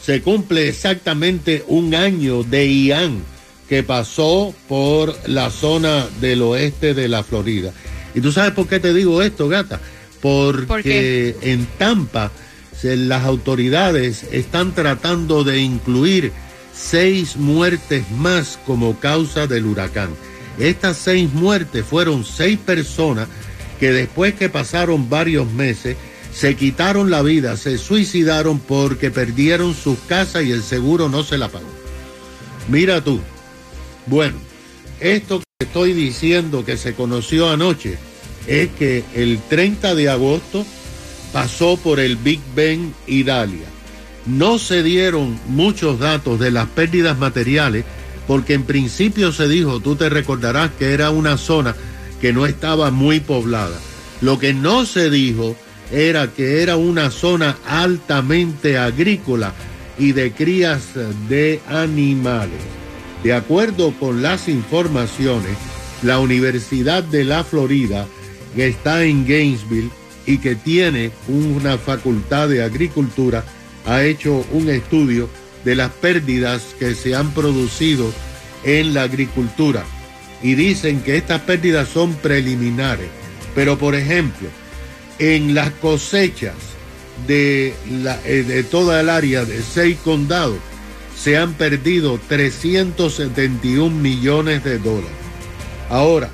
se 0.00 0.22
cumple 0.22 0.68
exactamente 0.68 1.64
un 1.66 1.92
año 1.96 2.44
de 2.44 2.72
Ian 2.72 3.20
que 3.68 3.82
pasó 3.82 4.54
por 4.68 5.12
la 5.28 5.50
zona 5.50 6.06
del 6.20 6.42
oeste 6.42 6.94
de 6.94 7.08
la 7.08 7.24
Florida. 7.24 7.72
¿Y 8.14 8.20
tú 8.20 8.32
sabes 8.32 8.52
por 8.52 8.66
qué 8.68 8.80
te 8.80 8.92
digo 8.94 9.22
esto, 9.22 9.48
gata? 9.48 9.80
Porque 10.20 10.66
¿Por 10.66 10.82
qué? 10.82 11.36
en 11.42 11.66
Tampa 11.78 12.30
se- 12.78 12.96
las 12.96 13.24
autoridades 13.24 14.24
están 14.32 14.74
tratando 14.74 15.44
de 15.44 15.60
incluir 15.60 16.32
seis 16.74 17.36
muertes 17.36 18.10
más 18.12 18.58
como 18.66 18.98
causa 19.00 19.46
del 19.46 19.66
huracán. 19.66 20.10
Estas 20.58 20.96
seis 20.98 21.32
muertes 21.32 21.84
fueron 21.84 22.24
seis 22.24 22.58
personas 22.58 23.28
que 23.80 23.92
después 23.92 24.34
que 24.34 24.48
pasaron 24.48 25.08
varios 25.10 25.50
meses 25.50 25.96
se 26.32 26.54
quitaron 26.56 27.10
la 27.10 27.22
vida, 27.22 27.56
se 27.56 27.76
suicidaron 27.78 28.58
porque 28.58 29.10
perdieron 29.10 29.74
sus 29.74 29.98
casas 30.00 30.44
y 30.44 30.52
el 30.52 30.62
seguro 30.62 31.08
no 31.08 31.22
se 31.24 31.36
la 31.38 31.48
pagó. 31.48 31.66
Mira 32.68 33.02
tú. 33.02 33.20
Bueno, 34.06 34.36
esto 35.00 35.42
estoy 35.62 35.92
diciendo 35.92 36.64
que 36.64 36.76
se 36.76 36.94
conoció 36.94 37.50
anoche 37.50 37.98
es 38.46 38.68
que 38.78 39.04
el 39.14 39.38
30 39.48 39.94
de 39.94 40.08
agosto 40.08 40.64
pasó 41.32 41.76
por 41.76 42.00
el 42.00 42.16
Big 42.16 42.40
Ben 42.54 42.94
Idalia. 43.06 43.66
no 44.26 44.58
se 44.58 44.82
dieron 44.82 45.38
muchos 45.48 45.98
datos 45.98 46.38
de 46.38 46.50
las 46.50 46.68
pérdidas 46.68 47.18
materiales 47.18 47.84
porque 48.26 48.54
en 48.54 48.64
principio 48.64 49.32
se 49.32 49.48
dijo, 49.48 49.80
tú 49.80 49.96
te 49.96 50.08
recordarás 50.08 50.70
que 50.78 50.92
era 50.92 51.10
una 51.10 51.36
zona 51.36 51.74
que 52.20 52.32
no 52.32 52.46
estaba 52.46 52.90
muy 52.90 53.18
poblada. 53.18 53.78
Lo 54.20 54.38
que 54.38 54.54
no 54.54 54.86
se 54.86 55.10
dijo 55.10 55.56
era 55.90 56.28
que 56.28 56.62
era 56.62 56.76
una 56.76 57.10
zona 57.10 57.58
altamente 57.66 58.78
agrícola 58.78 59.52
y 59.98 60.12
de 60.12 60.30
crías 60.32 60.90
de 61.28 61.60
animales. 61.68 62.81
De 63.22 63.32
acuerdo 63.32 63.92
con 64.00 64.20
las 64.20 64.48
informaciones, 64.48 65.56
la 66.02 66.18
Universidad 66.18 67.04
de 67.04 67.24
la 67.24 67.44
Florida, 67.44 68.06
que 68.56 68.66
está 68.66 69.04
en 69.04 69.26
Gainesville 69.26 69.90
y 70.26 70.38
que 70.38 70.56
tiene 70.56 71.12
una 71.28 71.78
facultad 71.78 72.48
de 72.48 72.62
agricultura, 72.64 73.44
ha 73.86 74.02
hecho 74.02 74.44
un 74.52 74.68
estudio 74.68 75.28
de 75.64 75.76
las 75.76 75.90
pérdidas 75.92 76.74
que 76.78 76.94
se 76.94 77.14
han 77.14 77.30
producido 77.30 78.12
en 78.64 78.94
la 78.94 79.02
agricultura 79.02 79.84
y 80.42 80.54
dicen 80.54 81.00
que 81.02 81.16
estas 81.16 81.42
pérdidas 81.42 81.88
son 81.88 82.14
preliminares. 82.14 83.08
Pero 83.54 83.78
por 83.78 83.94
ejemplo, 83.94 84.48
en 85.18 85.54
las 85.54 85.70
cosechas 85.72 86.54
de, 87.26 87.74
eh, 88.24 88.64
toda 88.68 89.00
el 89.00 89.08
área 89.08 89.44
de 89.44 89.62
seis 89.62 89.96
condados 90.02 90.58
se 91.22 91.36
han 91.36 91.54
perdido 91.54 92.18
371 92.28 93.94
millones 93.94 94.64
de 94.64 94.78
dólares. 94.78 95.10
Ahora, 95.88 96.30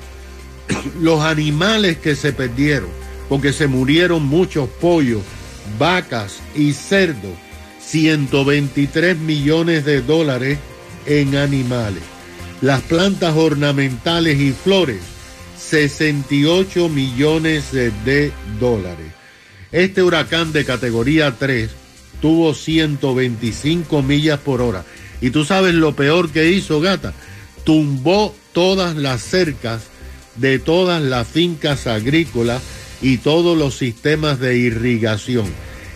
los 1.01 1.21
animales 1.21 1.97
que 1.97 2.15
se 2.15 2.33
perdieron, 2.33 2.89
porque 3.27 3.53
se 3.53 3.67
murieron 3.67 4.25
muchos 4.25 4.67
pollos, 4.67 5.21
vacas 5.77 6.39
y 6.55 6.73
cerdos, 6.73 7.33
123 7.79 9.17
millones 9.17 9.85
de 9.85 10.01
dólares 10.01 10.57
en 11.05 11.35
animales. 11.35 12.01
Las 12.61 12.81
plantas 12.81 13.35
ornamentales 13.35 14.39
y 14.39 14.51
flores, 14.51 15.01
68 15.57 16.89
millones 16.89 17.71
de, 17.71 18.31
dólares. 18.59 19.07
Este 19.71 20.01
huracán 20.01 20.51
de 20.51 20.65
categoría 20.65 21.35
3 21.37 21.69
tuvo 22.21 22.53
125 22.53 24.01
millas 24.01 24.39
por 24.39 24.61
hora. 24.61 24.83
Y 25.21 25.31
tú 25.31 25.45
sabes 25.45 25.73
lo 25.73 25.95
peor 25.95 26.31
que 26.31 26.51
hizo, 26.51 26.79
gata. 26.79 27.13
Tumbó 27.63 28.35
todas 28.53 28.95
las 28.95 29.21
cercas 29.21 29.83
de 30.35 30.59
todas 30.59 31.01
las 31.01 31.27
fincas 31.27 31.87
agrícolas 31.87 32.61
y 33.01 33.17
todos 33.17 33.57
los 33.57 33.77
sistemas 33.77 34.39
de 34.39 34.57
irrigación. 34.57 35.47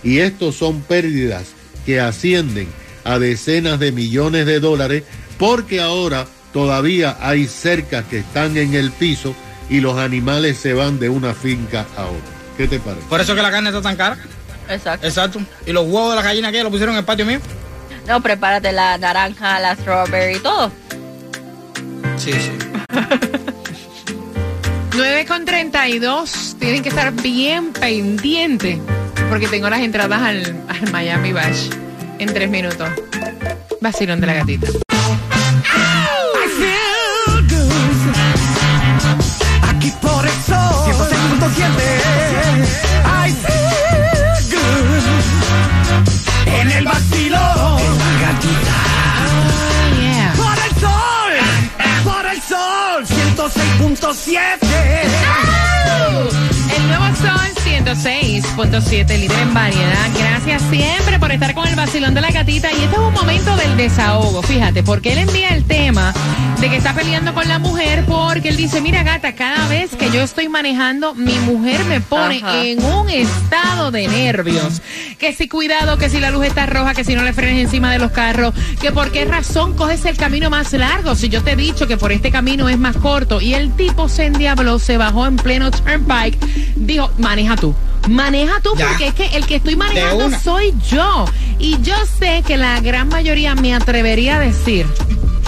Y 0.03 0.19
estos 0.19 0.55
son 0.55 0.81
pérdidas 0.81 1.47
que 1.85 1.99
ascienden 1.99 2.67
a 3.03 3.19
decenas 3.19 3.79
de 3.79 3.91
millones 3.91 4.45
de 4.45 4.59
dólares 4.59 5.03
porque 5.37 5.81
ahora 5.81 6.27
todavía 6.51 7.17
hay 7.21 7.47
cercas 7.47 8.05
que 8.05 8.19
están 8.19 8.57
en 8.57 8.73
el 8.73 8.91
piso 8.91 9.35
y 9.69 9.79
los 9.79 9.97
animales 9.97 10.57
se 10.57 10.73
van 10.73 10.99
de 10.99 11.09
una 11.09 11.33
finca 11.33 11.85
a 11.97 12.05
otra. 12.05 12.33
¿Qué 12.57 12.67
te 12.67 12.79
parece? 12.79 13.07
Por 13.07 13.19
eso 13.19 13.35
que 13.35 13.41
la 13.41 13.51
carne 13.51 13.69
está 13.69 13.81
tan 13.81 13.95
cara. 13.95 14.17
Exacto. 14.69 15.07
Exacto. 15.07 15.41
Y 15.65 15.71
los 15.71 15.85
huevos 15.85 16.11
de 16.11 16.15
la 16.15 16.21
gallina 16.21 16.51
que 16.51 16.63
lo 16.63 16.69
pusieron 16.71 16.95
en 16.95 16.99
el 16.99 17.05
patio 17.05 17.25
mío. 17.25 17.39
No, 18.07 18.21
prepárate 18.21 18.71
la 18.71 18.97
naranja, 18.97 19.59
la 19.59 19.75
strawberry, 19.75 20.39
todo. 20.39 20.71
Sí, 22.17 22.33
sí. 22.33 22.51
9 24.95 25.25
con 25.25 25.45
32. 25.45 26.57
Tienen 26.59 26.83
que 26.83 26.89
estar 26.89 27.11
bien 27.13 27.73
pendientes 27.73 28.77
porque 29.29 29.47
tengo 29.47 29.69
las 29.69 29.79
entradas 29.79 30.21
al, 30.21 30.63
al 30.67 30.91
Miami 30.91 31.33
Bash 31.33 31.69
en 32.19 32.33
tres 32.33 32.49
minutos. 32.49 32.89
Vacilón 33.81 34.21
de 34.21 34.27
la 34.27 34.33
gatita. 34.35 34.82
Sol 54.25 54.62
106.7, 57.95 59.19
líder 59.19 59.39
en 59.39 59.53
variedad. 59.53 60.09
Gracias 60.17 60.63
siempre 60.71 61.19
por 61.19 61.31
estar 61.31 61.53
con 61.53 61.67
el 61.67 61.75
vacilón 61.75 62.15
de 62.15 62.21
la 62.21 62.31
gatita. 62.31 62.71
Y 62.71 62.81
este 62.81 62.95
es 62.95 62.97
un 62.97 63.13
momento 63.13 63.55
del 63.55 63.77
desahogo, 63.77 64.41
fíjate, 64.41 64.81
porque 64.81 65.13
él 65.13 65.19
envía 65.19 65.49
el 65.49 65.63
tema 65.63 66.11
de 66.59 66.69
que 66.69 66.77
está 66.77 66.93
peleando 66.93 67.33
con 67.35 67.47
la 67.47 67.59
mujer 67.59 68.03
porque 68.07 68.49
él 68.49 68.57
dice, 68.57 68.81
mira 68.81 69.03
gata, 69.03 69.35
cada 69.35 69.67
vez 69.67 69.91
que 69.95 70.09
yo 70.09 70.21
estoy 70.21 70.49
manejando, 70.49 71.13
mi 71.13 71.37
mujer 71.39 71.85
me 71.85 72.01
pone 72.01 72.37
Ajá. 72.37 72.63
en 72.63 72.83
un 72.83 73.09
estado 73.09 73.91
de 73.91 74.07
nervios. 74.07 74.81
Que 75.19 75.33
si 75.33 75.47
cuidado, 75.47 75.97
que 75.97 76.09
si 76.09 76.19
la 76.19 76.31
luz 76.31 76.47
está 76.47 76.65
roja, 76.65 76.95
que 76.95 77.03
si 77.03 77.13
no 77.13 77.23
le 77.23 77.33
frenes 77.33 77.65
encima 77.65 77.91
de 77.91 77.99
los 77.99 78.11
carros, 78.11 78.55
que 78.81 78.91
por 78.91 79.11
qué 79.11 79.25
razón 79.25 79.75
coges 79.75 80.03
el 80.05 80.17
camino 80.17 80.49
más 80.49 80.73
largo, 80.73 81.13
si 81.13 81.29
yo 81.29 81.43
te 81.43 81.51
he 81.51 81.55
dicho 81.55 81.85
que 81.87 81.97
por 81.97 82.11
este 82.11 82.31
camino 82.31 82.69
es 82.69 82.77
más 82.77 82.97
corto. 82.97 83.39
Y 83.39 83.53
el 83.53 83.71
tipo 83.73 84.09
se 84.09 84.25
endiabló, 84.25 84.79
se 84.79 84.97
bajó 84.97 85.27
en 85.27 85.35
pleno 85.35 85.69
turnpike, 85.69 86.39
dijo, 86.75 87.11
maneja 87.19 87.55
tú. 87.55 87.75
Maneja 88.09 88.59
tú 88.61 88.71
Ya. 88.77 88.87
porque 88.89 89.07
es 89.07 89.13
que 89.13 89.25
el 89.37 89.45
que 89.45 89.55
estoy 89.55 89.75
manejando 89.75 90.29
soy 90.39 90.73
yo. 90.89 91.25
Y 91.59 91.81
yo 91.81 91.95
sé 92.19 92.43
que 92.45 92.57
la 92.57 92.79
gran 92.81 93.07
mayoría 93.09 93.55
me 93.55 93.73
atrevería 93.73 94.37
a 94.37 94.39
decir 94.39 94.85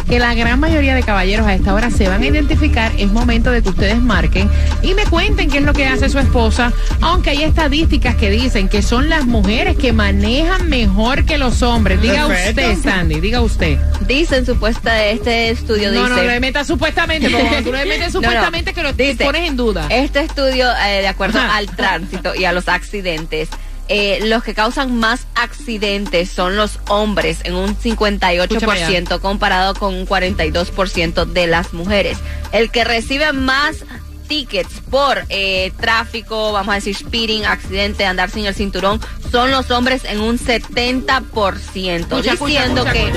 que 0.07 0.19
la 0.19 0.33
gran 0.35 0.59
mayoría 0.59 0.95
de 0.95 1.03
caballeros 1.03 1.47
a 1.47 1.53
esta 1.53 1.74
hora 1.74 1.89
se 1.89 2.07
van 2.07 2.21
a 2.21 2.25
identificar. 2.25 2.91
Es 2.97 3.12
momento 3.12 3.51
de 3.51 3.62
que 3.62 3.69
ustedes 3.69 4.01
marquen 4.01 4.50
y 4.81 4.93
me 4.93 5.03
cuenten 5.05 5.50
qué 5.50 5.57
es 5.59 5.63
lo 5.63 5.74
que 5.74 5.85
hace 5.88 6.09
su 6.09 6.19
esposa. 6.19 6.71
Aunque 7.01 7.31
hay 7.31 7.43
estadísticas 7.43 8.15
que 8.15 8.29
dicen 8.29 8.69
que 8.69 8.81
son 8.81 9.09
las 9.09 9.25
mujeres 9.25 9.77
que 9.77 9.93
manejan 9.93 10.69
mejor 10.69 11.25
que 11.25 11.38
los 11.38 11.62
hombres. 11.62 12.01
Diga 12.01 12.27
Perfecto. 12.27 12.62
usted, 12.71 12.89
Sandy, 12.89 13.19
diga 13.19 13.41
usted. 13.41 13.77
Dicen 14.07 14.45
supuesta 14.45 15.03
este 15.05 15.50
estudio 15.50 15.91
No, 15.91 16.07
no, 16.09 16.15
dice 16.15 16.27
le 16.27 16.39
metas 16.39 16.67
supuestamente, 16.67 17.29
porque 17.31 17.62
tú 17.63 17.71
le 17.71 17.85
metes 17.85 18.13
No, 18.13 18.21
no. 18.21 18.27
supuestamente 18.27 18.74
que 18.74 18.83
lo 18.83 18.93
Dice, 18.93 19.25
pones 19.25 19.50
en 19.50 19.55
duda. 19.57 19.88
Este 19.89 20.21
estudio, 20.21 20.67
eh, 20.88 21.01
de 21.01 21.07
acuerdo 21.07 21.39
Ajá. 21.39 21.57
al 21.57 21.67
tránsito 21.75 22.35
y 22.35 22.45
a 22.45 22.51
los 22.51 22.67
accidentes, 22.67 23.50
eh, 23.88 24.20
los 24.24 24.44
que 24.44 24.54
causan 24.54 24.98
más 24.98 25.27
accidentes 25.36 26.30
son 26.32 26.56
los 26.56 26.80
hombres 26.88 27.39
en 27.44 27.56
un 27.56 27.77
58% 27.77 29.20
comparado 29.20 29.75
con 29.75 29.94
un 29.94 30.08
42% 30.08 31.25
de 31.25 31.48
las 31.48 31.74
mujeres. 31.74 32.18
El 32.51 32.72
que 32.72 32.84
recibe 32.84 33.32
más 33.34 33.86
tickets 34.27 34.82
por 34.89 35.24
eh, 35.30 35.72
tráfico, 35.80 36.51
vamos 36.51 36.72
a 36.72 36.75
decir 36.75 36.96
speeding, 36.96 37.46
accidente, 37.46 38.06
andar 38.06 38.32
sin 38.32 38.46
el 38.46 38.56
cinturón, 38.56 39.00
son 39.32 39.51
los 39.51 39.70
hombres 39.72 40.04
en 40.06 40.20
un 40.20 40.39
70%, 40.39 42.00
Escucha, 42.00 42.32
diciendo 42.32 42.88
escucha, 42.88 42.92
que 42.92 43.12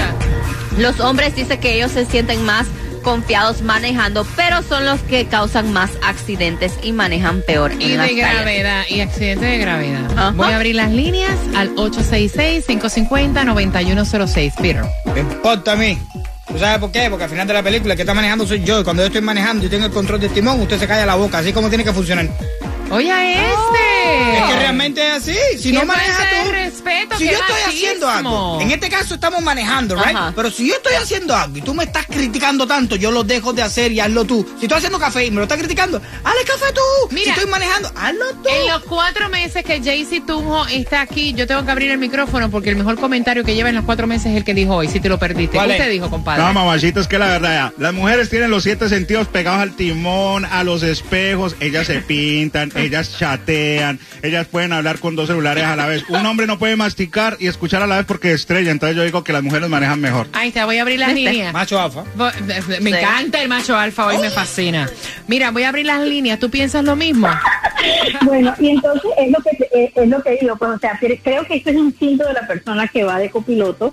los 0.78 1.00
hombres 1.00 1.34
dicen 1.34 1.60
que 1.60 1.76
ellos 1.76 1.92
se 1.92 2.04
sienten 2.04 2.44
más 2.44 2.66
confiados 2.98 3.62
manejando, 3.62 4.26
pero 4.36 4.62
son 4.62 4.84
los 4.84 5.00
que 5.00 5.26
causan 5.26 5.72
más 5.72 5.90
accidentes 6.02 6.74
y 6.82 6.92
manejan 6.92 7.42
peor 7.46 7.72
Y 7.78 7.92
en 7.92 7.98
las 7.98 8.08
de 8.08 8.16
calles. 8.20 8.34
gravedad, 8.34 8.82
y 8.88 9.00
accidente 9.00 9.46
de 9.46 9.58
gravedad. 9.58 10.32
Voy 10.34 10.52
a 10.52 10.56
abrir 10.56 10.74
las 10.74 10.90
líneas 10.90 11.38
al 11.56 11.74
866-550-9106. 11.76 14.52
Peter. 14.60 14.84
¿Qué 15.14 15.20
importa 15.20 15.72
a 15.72 15.76
mí? 15.76 15.98
¿Tú 16.46 16.58
sabes 16.58 16.78
por 16.78 16.90
qué? 16.90 17.08
Porque 17.10 17.24
al 17.24 17.30
final 17.30 17.46
de 17.46 17.52
la 17.52 17.62
película 17.62 17.92
el 17.92 17.96
que 17.96 18.02
está 18.02 18.14
manejando 18.14 18.46
soy 18.46 18.62
yo. 18.64 18.80
Y 18.80 18.84
cuando 18.84 19.02
yo 19.02 19.08
estoy 19.08 19.20
manejando 19.20 19.66
y 19.66 19.68
tengo 19.68 19.84
el 19.86 19.92
control 19.92 20.20
del 20.20 20.32
timón, 20.32 20.60
usted 20.60 20.78
se 20.78 20.86
calla 20.86 21.04
la 21.04 21.14
boca. 21.14 21.38
Así 21.38 21.52
como 21.52 21.68
tiene 21.68 21.84
que 21.84 21.92
funcionar. 21.92 22.26
Oye, 22.90 23.12
a 23.12 23.52
este. 23.52 24.38
Es 24.38 24.44
que 24.44 24.58
realmente 24.58 25.06
es 25.06 25.12
así. 25.14 25.58
Si 25.58 25.72
no 25.72 25.84
manejas 25.84 26.26
tú. 26.30 26.50
respeto, 26.50 27.18
si 27.18 27.24
yo 27.26 27.32
estoy 27.32 27.62
haciendo 27.66 28.08
algo, 28.08 28.60
en 28.60 28.70
este 28.70 28.88
caso 28.88 29.14
estamos 29.14 29.42
manejando, 29.42 29.94
¿right? 29.96 30.16
Ajá. 30.16 30.32
Pero 30.34 30.50
si 30.50 30.68
yo 30.68 30.74
estoy 30.74 30.94
haciendo 30.94 31.34
algo 31.34 31.58
y 31.58 31.60
tú 31.60 31.74
me 31.74 31.84
estás 31.84 32.06
criticando 32.06 32.66
tanto, 32.66 32.96
yo 32.96 33.10
lo 33.10 33.24
dejo 33.24 33.52
de 33.52 33.62
hacer 33.62 33.92
y 33.92 34.00
hazlo 34.00 34.24
tú. 34.24 34.46
Si 34.58 34.64
estoy 34.64 34.78
haciendo 34.78 34.98
café 34.98 35.26
y 35.26 35.30
me 35.30 35.36
lo 35.36 35.42
estás 35.42 35.58
criticando, 35.58 36.00
hazle 36.24 36.44
café 36.44 36.72
tú. 36.72 37.14
Mira. 37.14 37.24
si 37.24 37.30
estoy 37.30 37.50
manejando, 37.50 37.90
hazlo 37.94 38.24
tú. 38.42 38.48
En 38.48 38.68
los 38.68 38.82
cuatro 38.84 39.28
meses 39.28 39.64
que 39.64 39.82
Jaycee 39.82 40.20
Tunjo 40.20 40.66
está 40.66 41.02
aquí, 41.02 41.34
yo 41.34 41.46
tengo 41.46 41.64
que 41.64 41.70
abrir 41.70 41.90
el 41.90 41.98
micrófono 41.98 42.50
porque 42.50 42.70
el 42.70 42.76
mejor 42.76 42.98
comentario 42.98 43.44
que 43.44 43.54
lleva 43.54 43.68
en 43.68 43.74
los 43.74 43.84
cuatro 43.84 44.06
meses 44.06 44.32
es 44.32 44.36
el 44.38 44.44
que 44.44 44.54
dijo 44.54 44.76
hoy, 44.76 44.88
si 44.88 45.00
te 45.00 45.08
lo 45.08 45.18
perdiste. 45.18 45.56
¿Cuál 45.56 45.68
¿Qué 45.68 45.74
es? 45.74 45.80
usted 45.80 45.92
dijo, 45.92 46.10
compadre? 46.10 46.42
No, 46.42 46.52
mamacita, 46.52 47.00
es 47.00 47.08
que 47.08 47.18
la 47.18 47.26
verdad, 47.26 47.50
ya, 47.50 47.72
las 47.78 47.92
mujeres 47.92 48.30
tienen 48.30 48.50
los 48.50 48.62
siete 48.62 48.88
sentidos 48.88 49.28
pegados 49.28 49.60
al 49.60 49.76
timón, 49.76 50.44
a 50.44 50.64
los 50.64 50.82
espejos, 50.82 51.56
ellas 51.60 51.86
se 51.86 52.00
pintan, 52.00 52.70
ellas 52.78 53.16
chatean, 53.18 53.98
ellas 54.22 54.46
pueden 54.46 54.72
hablar 54.72 54.98
con 54.98 55.16
dos 55.16 55.26
celulares 55.28 55.64
a 55.64 55.76
la 55.76 55.86
vez. 55.86 56.04
Un 56.08 56.24
hombre 56.26 56.46
no 56.46 56.58
puede 56.58 56.76
masticar 56.76 57.36
y 57.40 57.46
escuchar 57.46 57.82
a 57.82 57.86
la 57.86 57.96
vez 57.96 58.06
porque 58.06 58.32
estrella, 58.32 58.70
entonces 58.70 58.96
yo 58.96 59.04
digo 59.04 59.24
que 59.24 59.32
las 59.32 59.42
mujeres 59.42 59.68
manejan 59.68 60.00
mejor. 60.00 60.28
Ahí 60.32 60.48
está, 60.48 60.64
voy 60.64 60.78
a 60.78 60.82
abrir 60.82 60.98
las 60.98 61.12
líneas. 61.12 61.52
Macho 61.52 61.80
alfa. 61.80 62.04
Bo- 62.14 62.30
Me 62.80 62.90
Sí. 62.90 62.96
encanta 62.96 63.42
el 63.42 63.48
macho 63.48 63.76
alfa, 63.76 64.06
hoy 64.06 64.18
me 64.18 64.30
fascina. 64.30 64.88
Mira, 65.26 65.50
voy 65.50 65.64
a 65.64 65.68
abrir 65.70 65.86
las 65.86 66.00
líneas. 66.02 66.38
¿Tú 66.38 66.50
piensas 66.50 66.84
lo 66.84 66.96
mismo? 66.96 67.28
Bueno, 68.22 68.54
y 68.58 68.70
entonces 68.70 69.10
es 69.18 69.30
lo 69.30 69.38
que 69.42 69.50
es, 69.72 69.90
es 69.96 70.08
lo 70.08 70.22
que 70.22 70.38
digo, 70.40 70.56
pues, 70.56 70.70
o 70.72 70.78
sea, 70.78 70.98
cre- 71.00 71.20
creo 71.22 71.44
que 71.46 71.56
este 71.56 71.70
es 71.70 71.76
un 71.76 71.86
instinto 71.86 72.26
de 72.26 72.32
la 72.32 72.46
persona 72.46 72.88
que 72.88 73.04
va 73.04 73.18
de 73.18 73.30
copiloto, 73.30 73.92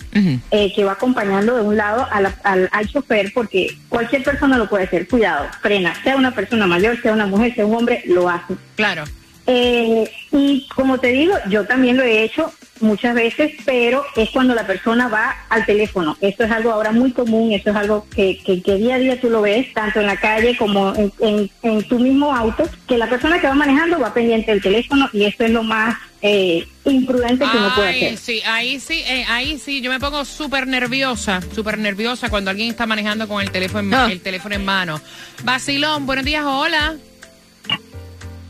eh, 0.51 0.71
que 0.75 0.83
va 0.83 0.93
acompañando 0.93 1.55
de 1.55 1.61
un 1.61 1.77
lado 1.77 2.07
a 2.11 2.21
la- 2.21 2.35
al, 2.43 2.69
al 2.71 2.87
chofer, 2.87 3.31
porque 3.33 3.75
cualquier 3.89 4.23
persona 4.23 4.57
lo 4.57 4.67
puede 4.69 4.85
hacer. 4.85 5.07
Cuidado, 5.07 5.47
frena, 5.61 5.93
sea 6.03 6.15
una 6.15 6.31
persona 6.33 6.65
mayor, 6.67 6.99
sea 7.01 7.13
una 7.13 7.27
mujer, 7.27 7.53
sea 7.55 7.65
un 7.65 7.75
hombre, 7.75 8.01
lo 8.07 8.29
hace. 8.29 8.55
Claro. 8.75 9.03
Eh, 9.47 10.09
y 10.31 10.67
como 10.75 10.99
te 10.99 11.09
digo, 11.09 11.35
yo 11.49 11.65
también 11.65 11.97
lo 11.97 12.03
he 12.03 12.23
hecho 12.23 12.51
muchas 12.81 13.13
veces, 13.13 13.51
pero 13.63 14.03
es 14.15 14.29
cuando 14.31 14.55
la 14.55 14.65
persona 14.65 15.07
va 15.07 15.35
al 15.49 15.65
teléfono. 15.67 16.17
Esto 16.19 16.43
es 16.43 16.51
algo 16.51 16.71
ahora 16.71 16.91
muy 16.91 17.11
común, 17.11 17.53
esto 17.53 17.69
es 17.69 17.75
algo 17.75 18.07
que, 18.13 18.39
que, 18.43 18.61
que 18.63 18.75
día 18.75 18.95
a 18.95 18.99
día 18.99 19.21
tú 19.21 19.29
lo 19.29 19.41
ves, 19.41 19.71
tanto 19.73 19.99
en 20.01 20.07
la 20.07 20.17
calle 20.17 20.57
como 20.57 20.93
en, 20.95 21.13
en, 21.19 21.49
en 21.61 21.83
tu 21.83 21.99
mismo 21.99 22.35
auto, 22.35 22.67
que 22.87 22.97
la 22.97 23.07
persona 23.07 23.39
que 23.39 23.47
va 23.47 23.53
manejando 23.53 23.99
va 23.99 24.13
pendiente 24.13 24.51
del 24.51 24.61
teléfono 24.63 25.07
y 25.13 25.25
esto 25.25 25.45
es 25.45 25.51
lo 25.51 25.61
más 25.63 25.95
eh, 26.23 26.67
imprudente 26.85 27.45
que 27.49 27.57
uno 27.57 27.75
puede 27.75 27.89
hacer. 27.89 28.17
sí, 28.17 28.41
ahí 28.45 28.79
sí, 28.79 29.03
eh, 29.07 29.25
ahí 29.29 29.59
sí, 29.59 29.79
yo 29.79 29.91
me 29.91 29.99
pongo 29.99 30.25
súper 30.25 30.65
nerviosa, 30.65 31.39
súper 31.53 31.77
nerviosa 31.77 32.29
cuando 32.29 32.49
alguien 32.49 32.71
está 32.71 32.87
manejando 32.87 33.27
con 33.27 33.41
el 33.43 33.51
teléfono, 33.51 33.83
en, 33.87 33.93
Ah. 33.93 34.11
el 34.11 34.21
teléfono 34.21 34.55
en 34.55 34.65
mano. 34.65 34.99
Vacilón, 35.43 36.07
buenos 36.07 36.25
días, 36.25 36.43
hola. 36.45 36.95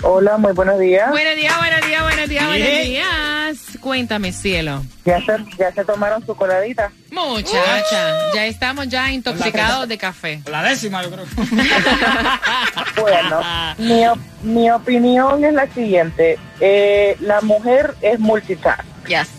Hola, 0.01 0.37
muy 0.37 0.53
buenos 0.53 0.79
días. 0.79 1.09
Buenos 1.09 1.35
días, 1.35 1.57
buenos 1.57 1.81
días, 1.87 2.03
buenos 2.03 2.29
días, 2.29 2.45
buenos 2.47 2.67
días. 2.83 3.57
Cuéntame, 3.81 4.31
cielo. 4.31 4.83
¿Ya 5.05 5.19
se, 5.25 5.33
ya 5.57 5.71
se 5.71 5.83
tomaron 5.83 6.23
su 6.25 6.35
coladita? 6.35 6.91
Muchacha, 7.11 8.13
ya 8.35 8.45
estamos 8.45 8.87
ya 8.87 9.11
intoxicados 9.11 9.87
de 9.87 9.97
café. 9.97 10.41
La 10.49 10.63
décima, 10.63 11.01
yo 11.03 11.11
creo. 11.11 11.25
Bueno, 13.01 13.41
mi, 13.77 14.05
op- 14.07 14.19
mi 14.43 14.69
opinión 14.71 15.43
es 15.43 15.53
la 15.53 15.67
siguiente. 15.67 16.37
Eh, 16.59 17.15
la 17.19 17.41
mujer 17.41 17.93
es 18.01 18.19
multitask. 18.19 18.83
Yes. 19.07 19.29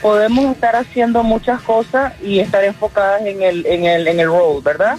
Podemos 0.00 0.54
estar 0.54 0.76
haciendo 0.76 1.22
muchas 1.22 1.60
cosas 1.62 2.12
y 2.22 2.38
estar 2.40 2.62
enfocadas 2.64 3.22
en 3.22 3.42
el, 3.42 3.64
en 3.66 3.84
el, 3.86 4.06
en 4.06 4.20
el 4.20 4.26
road, 4.26 4.62
¿verdad? 4.62 4.96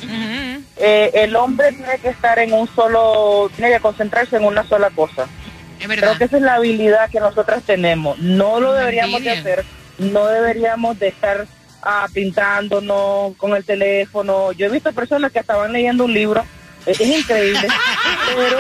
Eh, 0.77 1.11
el 1.13 1.35
hombre 1.35 1.71
tiene 1.71 1.97
que 1.99 2.09
estar 2.09 2.37
en 2.39 2.51
un 2.53 2.67
solo, 2.75 3.49
tiene 3.55 3.71
que 3.71 3.79
concentrarse 3.79 4.35
en 4.37 4.43
una 4.43 4.63
sola 4.67 4.89
cosa. 4.89 5.27
Creo 5.79 6.17
que 6.17 6.23
esa 6.25 6.37
es 6.37 6.41
la 6.43 6.55
habilidad 6.55 7.09
que 7.09 7.19
nosotras 7.19 7.63
tenemos. 7.63 8.17
No 8.19 8.59
lo 8.59 8.73
deberíamos 8.73 9.23
de 9.23 9.29
hacer, 9.31 9.65
no 9.99 10.25
deberíamos 10.27 10.97
de 10.99 11.09
estar 11.09 11.45
ah, 11.83 12.07
pintándonos 12.13 13.35
con 13.37 13.55
el 13.55 13.63
teléfono. 13.63 14.51
Yo 14.53 14.65
he 14.65 14.69
visto 14.69 14.91
personas 14.93 15.31
que 15.31 15.39
estaban 15.39 15.71
leyendo 15.71 16.05
un 16.05 16.13
libro, 16.13 16.43
es, 16.85 16.99
es 16.99 17.07
increíble, 17.07 17.67
pero, 18.35 18.57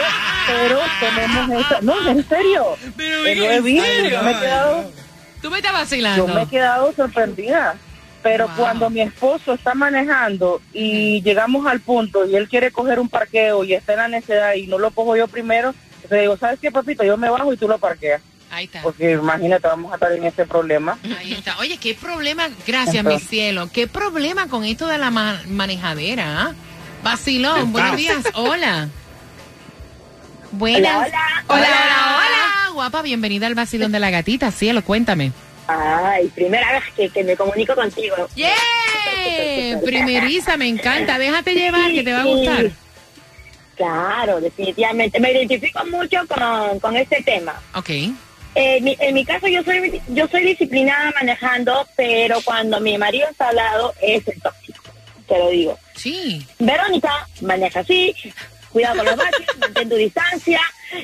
pero 0.47 0.79
tenemos 0.99 1.65
esa, 1.65 1.81
no, 1.81 2.09
en 2.09 2.27
serio, 2.27 2.77
Pero, 2.95 3.25
Eh, 3.25 3.33
he 3.33 3.55
¿en 3.55 3.63
visto, 3.63 3.83
serio? 3.85 4.09
yo 4.11 4.23
me 4.23 4.31
he 4.31 4.39
quedado, 4.39 4.91
Tú 5.41 5.51
me 5.51 5.57
estás 5.57 5.73
vacilando. 5.73 6.27
yo 6.27 6.33
me 6.33 6.41
he 6.43 6.47
quedado 6.47 6.93
sorprendida. 6.93 7.75
Pero 8.25 8.49
cuando 8.57 8.89
mi 8.89 9.01
esposo 9.01 9.53
está 9.53 9.75
manejando 9.75 10.59
y 10.73 11.21
llegamos 11.21 11.67
al 11.67 11.79
punto 11.79 12.25
y 12.27 12.35
él 12.35 12.49
quiere 12.49 12.71
coger 12.71 12.99
un 12.99 13.07
parqueo 13.07 13.63
y 13.63 13.75
está 13.75 13.93
en 13.93 13.99
la 13.99 14.07
necedad 14.07 14.55
y 14.55 14.65
no 14.65 14.79
lo 14.79 14.89
cojo 14.89 15.15
yo 15.15 15.27
primero, 15.27 15.75
le 16.09 16.21
digo, 16.21 16.35
¿sabes 16.35 16.59
qué, 16.59 16.71
papito? 16.71 17.03
Yo 17.03 17.17
me 17.17 17.29
bajo 17.29 17.53
y 17.53 17.57
tú 17.57 17.67
lo 17.67 17.77
parqueas. 17.77 18.23
Ahí 18.49 18.65
está. 18.65 18.81
Porque 18.81 19.11
imagínate, 19.11 19.67
vamos 19.67 19.91
a 19.91 19.95
estar 19.95 20.11
en 20.11 20.23
ese 20.23 20.43
problema. 20.47 20.97
Ahí 21.19 21.33
está. 21.33 21.59
Oye, 21.59 21.77
qué 21.77 21.93
problema, 21.93 22.49
gracias, 22.65 23.03
mi 23.05 23.19
cielo. 23.19 23.69
Qué 23.71 23.85
problema 23.87 24.47
con 24.47 24.63
esto 24.65 24.87
de 24.87 24.97
la 24.97 25.11
ma- 25.11 25.43
manejadera. 25.47 26.41
¿ah? 26.41 26.53
Vacilón, 27.03 27.71
buenos 27.73 27.95
días. 27.95 28.25
Hola. 28.33 28.89
Buenas. 30.51 30.95
Hola, 30.95 31.05
hola, 31.05 31.43
hola. 31.47 31.67
hola, 31.67 32.17
hola. 32.17 32.73
Guapa, 32.73 33.03
bienvenida 33.03 33.45
al 33.45 33.53
vacilón 33.53 33.91
de 33.91 33.99
la 33.99 34.09
gatita. 34.09 34.49
Cielo, 34.51 34.83
cuéntame. 34.83 35.31
Ay, 35.67 36.27
primera 36.35 36.71
vez 36.73 36.83
que, 36.95 37.09
que 37.09 37.23
me 37.23 37.35
comunico 37.35 37.73
contigo. 37.75 38.15
¡Yeah! 38.35 38.49
Primeriza, 39.83 40.57
me 40.57 40.67
encanta. 40.67 41.17
Déjate 41.17 41.53
llevar, 41.53 41.91
que 41.91 42.03
te 42.03 42.13
va 42.13 42.21
a 42.21 42.25
gustar. 42.25 42.71
Claro, 43.75 44.39
definitivamente. 44.39 45.19
Me 45.19 45.31
identifico 45.31 45.83
mucho 45.85 46.19
con, 46.27 46.79
con 46.79 46.95
este 46.95 47.21
tema. 47.23 47.59
Ok. 47.73 47.89
Eh, 48.57 48.79
mi- 48.81 48.95
en 48.99 49.13
mi 49.13 49.25
caso 49.25 49.47
yo 49.47 49.61
soy 49.63 50.01
yo 50.07 50.27
soy 50.29 50.45
disciplinada 50.45 51.11
manejando, 51.19 51.85
pero 51.97 52.39
cuando 52.41 52.79
mi 52.79 52.97
marido 52.97 53.27
está 53.29 53.49
al 53.49 53.57
lado 53.57 53.93
es 54.01 54.25
el 54.29 54.41
tóxico, 54.41 54.81
te 55.27 55.37
lo 55.37 55.49
digo. 55.49 55.77
Sí. 55.95 56.45
Verónica 56.59 57.27
maneja 57.41 57.81
así, 57.81 58.15
cuidado 58.71 58.95
con 58.97 59.05
los 59.07 59.15
baches, 59.17 59.57
mantén 59.59 59.89
tu 59.89 59.95
distancia, 59.97 60.61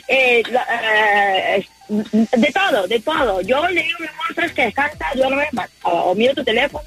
eh, 0.07 0.41
eh, 0.47 1.67
de 1.91 2.51
todo, 2.53 2.87
de 2.87 2.99
todo. 2.99 3.41
Yo 3.41 3.67
le 3.67 3.83
digo, 3.83 3.97
mi 3.99 4.07
amor, 4.07 4.35
sabes 4.35 4.51
que 4.53 4.61
descansa, 4.63 5.05
duerme, 5.15 5.47
va- 5.57 5.69
o 5.83 6.15
miro 6.15 6.33
tu 6.33 6.43
teléfono, 6.43 6.83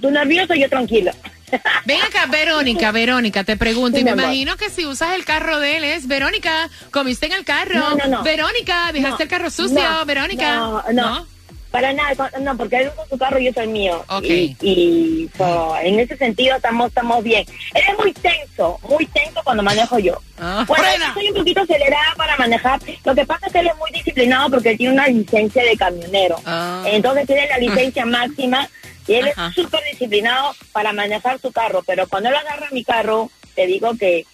tú 0.00 0.10
nervioso, 0.10 0.54
yo 0.54 0.68
tranquilo. 0.68 1.12
Ven 1.84 2.00
acá, 2.02 2.26
Verónica, 2.26 2.90
Verónica, 2.90 3.44
te 3.44 3.56
pregunto, 3.56 3.96
Sí, 3.96 4.00
y 4.00 4.04
me 4.04 4.10
amor. 4.10 4.24
imagino 4.24 4.56
que 4.56 4.68
si 4.68 4.84
usas 4.84 5.14
el 5.14 5.24
carro 5.24 5.60
de 5.60 5.76
él 5.76 5.84
es, 5.84 6.08
Verónica, 6.08 6.68
comiste 6.90 7.26
en 7.26 7.32
el 7.32 7.44
carro. 7.44 7.74
No, 7.78 7.94
no, 7.94 8.06
no. 8.08 8.22
Verónica, 8.24 8.90
dejaste 8.92 9.22
el 9.22 9.28
carro 9.28 9.48
sucio, 9.50 9.80
Verónica. 10.06 10.56
No, 10.56 10.82
no, 10.92 11.26
Para 11.70 11.92
nada, 11.92 12.30
no, 12.40 12.56
porque 12.56 12.76
él 12.76 12.90
usa 12.92 13.06
su 13.08 13.18
carro 13.18 13.38
y 13.38 13.52
yo 13.52 13.60
el 13.60 13.68
mío. 13.68 14.04
Ok. 14.08 14.24
Y, 14.24 14.56
y, 14.62 15.30
so, 15.36 15.76
en 15.82 16.00
ese 16.00 16.16
sentido 16.16 16.56
estamos, 16.56 16.88
estamos 16.88 17.22
bien. 17.22 17.44
Él 17.74 17.82
es 17.88 17.98
muy 17.98 18.12
tenso, 18.12 18.78
muy 18.88 19.06
tenso 19.06 19.40
cuando 19.44 19.62
manejo 19.62 19.98
yo. 19.98 20.20
Ah. 20.38 20.64
Bueno, 20.66 20.84
yo 20.98 21.14
soy 21.14 21.28
un 21.28 21.36
poquito 21.36 21.60
acelerada 21.62 22.14
para 22.16 22.36
manejar. 22.36 22.80
Lo 23.04 23.14
que 23.14 23.26
pasa 23.26 23.46
es 23.46 23.52
que 23.52 23.58
él 23.58 23.68
es 23.68 23.76
muy 23.76 23.90
disciplinado 23.90 24.50
porque 24.50 24.70
él 24.70 24.78
tiene 24.78 24.94
una 24.94 25.08
licencia 25.08 25.64
de 25.64 25.76
camionero. 25.76 26.36
Entonces 26.86 27.26
tiene 27.26 27.48
la 27.48 27.58
licencia 27.58 28.06
máxima 28.06 28.68
y 29.06 29.14
él 29.14 29.28
Ajá. 29.28 29.48
es 29.48 29.54
súper 29.54 29.80
disciplinado 29.90 30.54
para 30.72 30.92
manejar 30.92 31.40
su 31.40 31.52
carro. 31.52 31.82
Pero 31.86 32.08
cuando 32.08 32.28
él 32.28 32.36
agarra 32.36 32.68
mi 32.72 32.84
carro, 32.84 33.30
te 33.54 33.66
digo 33.66 33.96
que 33.98 34.24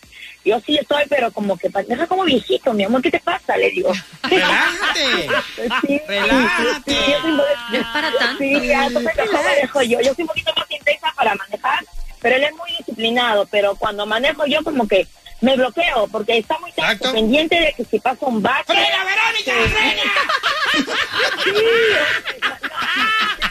yo 0.45 0.61
sí 0.61 0.77
estoy, 0.77 1.05
pero 1.09 1.31
como 1.31 1.57
que 1.57 1.69
maneja 1.71 2.07
como 2.07 2.25
viejito, 2.25 2.73
mi 2.73 2.85
amor, 2.85 3.01
¿qué 3.03 3.11
te 3.11 3.21
pasa? 3.21 3.57
Le 3.57 3.71
digo. 3.71 3.93
Relájate. 4.23 5.29
Sí, 5.87 6.01
Relájate. 6.07 6.95
sí, 6.95 7.03
sí, 7.23 7.29
No 7.29 7.45
es 7.79 7.87
para 7.93 8.13
tanto. 8.19 8.39
Sí, 8.39 8.67
ya, 8.67 8.87
entonces 8.87 9.17
mejor 9.17 9.45
manejo 9.45 9.83
yo. 9.83 10.01
Yo 10.01 10.15
soy 10.15 10.23
un 10.23 10.29
poquito 10.29 10.53
más 10.57 10.71
intensa 10.71 11.13
para 11.17 11.35
manejar, 11.35 11.85
pero 12.21 12.37
él 12.37 12.45
es 12.45 12.53
muy 12.53 12.71
disciplinado. 12.79 13.47
Pero 13.51 13.75
cuando 13.77 14.07
manejo 14.07 14.47
yo 14.47 14.63
como 14.63 14.87
que 14.89 15.07
me 15.41 15.57
bloqueo 15.57 16.09
porque 16.11 16.39
está 16.39 16.59
muy 16.59 16.73
tenso, 16.73 17.13
pendiente 17.13 17.57
de 17.61 17.73
que 17.77 17.85
si 17.85 17.99
pasa 17.99 18.27
un 18.27 18.41
bache... 18.43 18.65
¡Frena, 18.67 19.05
Verónica, 19.05 19.53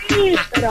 Sí, 0.09 0.35
pero, 0.51 0.69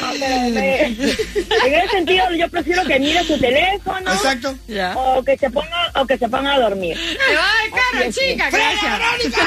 no, 0.00 0.12
en 0.14 1.74
ese 1.74 1.88
sentido 1.90 2.24
yo 2.36 2.48
prefiero 2.48 2.84
que 2.84 2.98
mire 2.98 3.24
su 3.24 3.38
teléfono 3.38 4.12
Exacto. 4.12 4.54
o 4.96 5.22
que 5.22 5.36
se 5.36 5.50
ponga 5.50 5.92
o 5.96 6.06
que 6.06 6.18
se 6.18 6.28
ponga 6.28 6.54
a 6.54 6.60
dormir. 6.60 6.96
Te 6.96 7.34
va 7.34 7.48
cara, 7.70 8.08
Así 8.08 8.20
chica, 8.20 8.50
gracias. 8.50 9.42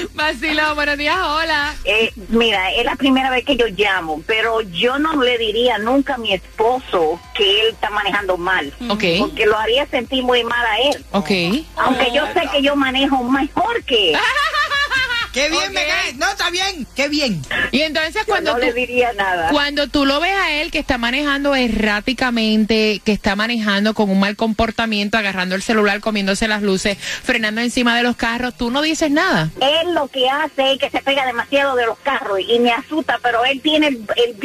Vacilón, 0.14 0.74
buenos 0.76 0.96
días, 0.96 1.16
hola. 1.18 1.74
Eh, 1.84 2.12
mira, 2.28 2.70
es 2.72 2.84
la 2.84 2.96
primera 2.96 3.30
vez 3.30 3.44
que 3.44 3.56
yo 3.56 3.66
llamo, 3.66 4.22
pero 4.26 4.60
yo 4.60 4.98
no 4.98 5.20
le 5.22 5.38
diría 5.38 5.78
nunca 5.78 6.14
a 6.14 6.18
mi 6.18 6.32
esposo 6.32 7.20
que 7.34 7.62
él 7.62 7.68
está 7.72 7.90
manejando 7.90 8.36
mal. 8.36 8.72
Porque 8.78 9.46
lo 9.46 9.58
haría 9.58 9.86
sentir 9.86 10.22
muy 10.22 10.44
mal 10.44 10.64
a 10.64 10.78
él. 10.80 11.04
Ok. 11.12 11.30
Aunque 11.76 12.12
yo 12.14 12.24
sé 12.32 12.42
que 12.52 12.62
yo 12.62 12.76
manejo 12.76 13.22
mejor 13.24 13.82
que 13.84 14.12
él. 14.12 14.18
¡Qué 15.32 15.48
bien 15.48 15.72
me 15.72 15.86
cae! 15.86 16.14
No, 16.14 16.28
está 16.28 16.50
bien. 16.50 16.86
¡Qué 16.96 17.08
bien! 17.08 17.42
Y 17.70 17.80
entonces 17.82 18.14
Yo 18.14 18.24
cuando 18.26 18.52
no 18.52 18.58
tú, 18.58 18.64
le 18.66 18.72
diría 18.72 19.12
nada. 19.12 19.50
cuando 19.50 19.86
tú 19.88 20.04
lo 20.04 20.20
ves 20.20 20.34
a 20.34 20.52
él 20.54 20.70
que 20.70 20.78
está 20.78 20.98
manejando 20.98 21.54
erráticamente, 21.54 23.00
que 23.04 23.12
está 23.12 23.36
manejando 23.36 23.94
con 23.94 24.10
un 24.10 24.18
mal 24.20 24.36
comportamiento, 24.36 25.18
agarrando 25.18 25.54
el 25.54 25.62
celular, 25.62 26.00
comiéndose 26.00 26.48
las 26.48 26.62
luces, 26.62 26.98
frenando 26.98 27.60
encima 27.60 27.96
de 27.96 28.02
los 28.02 28.16
carros, 28.16 28.54
tú 28.56 28.70
no 28.70 28.82
dices 28.82 29.10
nada. 29.10 29.50
Él 29.60 29.94
lo 29.94 30.08
que 30.08 30.28
hace 30.28 30.72
es 30.72 30.78
que 30.78 30.90
se 30.90 31.00
pega 31.02 31.24
demasiado 31.26 31.76
de 31.76 31.86
los 31.86 31.98
carros 31.98 32.40
y 32.40 32.58
me 32.58 32.72
asusta, 32.72 33.18
pero 33.22 33.44
él 33.44 33.60
tiene 33.60 33.88
el, 33.88 34.06
el 34.16 34.36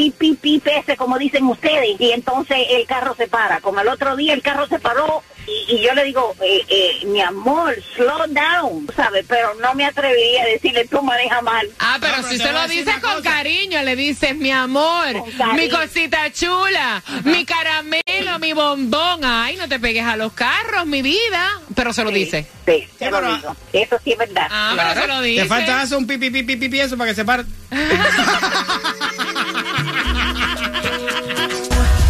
ese, 0.65 0.97
como 0.97 1.17
dicen 1.17 1.45
ustedes, 1.47 1.99
y 1.99 2.11
entonces 2.11 2.57
el 2.69 2.85
carro 2.85 3.15
se 3.15 3.27
para. 3.27 3.59
Como 3.61 3.79
el 3.79 3.87
otro 3.87 4.15
día 4.15 4.33
el 4.33 4.41
carro 4.41 4.67
se 4.67 4.79
paró 4.79 5.23
y, 5.47 5.75
y 5.75 5.81
yo 5.81 5.93
le 5.93 6.03
digo, 6.05 6.35
eh, 6.41 6.63
eh, 6.67 7.05
mi 7.05 7.21
amor, 7.21 7.75
slow 7.95 8.25
down, 8.27 8.87
¿sabes? 8.95 9.25
Pero 9.27 9.53
no 9.55 9.73
me 9.75 9.85
atrevería 9.85 10.43
a 10.43 10.47
decirle, 10.47 10.87
tú 10.87 11.01
manejas 11.01 11.43
mal. 11.43 11.67
Ah, 11.79 11.97
pero 11.99 12.23
si 12.27 12.37
se 12.37 12.51
lo 12.51 12.67
dices 12.67 12.95
con 13.01 13.21
cariño, 13.21 13.81
le 13.83 13.95
dices, 13.95 14.35
mi 14.35 14.51
amor, 14.51 15.23
mi 15.55 15.69
cosita 15.69 16.31
chula, 16.31 17.03
mi 17.23 17.45
caramelo, 17.45 18.39
mi 18.39 18.53
bombón. 18.53 19.21
Ay, 19.23 19.57
no 19.57 19.67
te 19.67 19.79
pegues 19.79 20.05
a 20.05 20.17
los 20.17 20.33
carros, 20.33 20.85
mi 20.85 21.01
vida. 21.01 21.49
Pero 21.75 21.93
se 21.93 22.03
lo 22.03 22.11
dice. 22.11 22.45
Sí, 22.65 22.87
se 22.97 23.11
lo 23.11 23.21
digo. 23.21 23.55
Eso 23.73 23.99
sí 24.03 24.13
es 24.13 24.17
verdad. 24.17 24.47
Ah, 24.49 24.73
pero 24.75 25.01
se 25.01 25.07
lo 25.07 25.21
dice. 25.21 25.43
Te 25.43 25.47
falta 25.47 25.81
hacer 25.81 25.97
un 25.97 26.07
pipi, 26.07 26.29
pipi, 26.29 26.55
pipi, 26.55 26.79
eso 26.79 26.97
para 26.97 27.11
que 27.11 27.15
se 27.15 27.25
pare. 27.25 27.43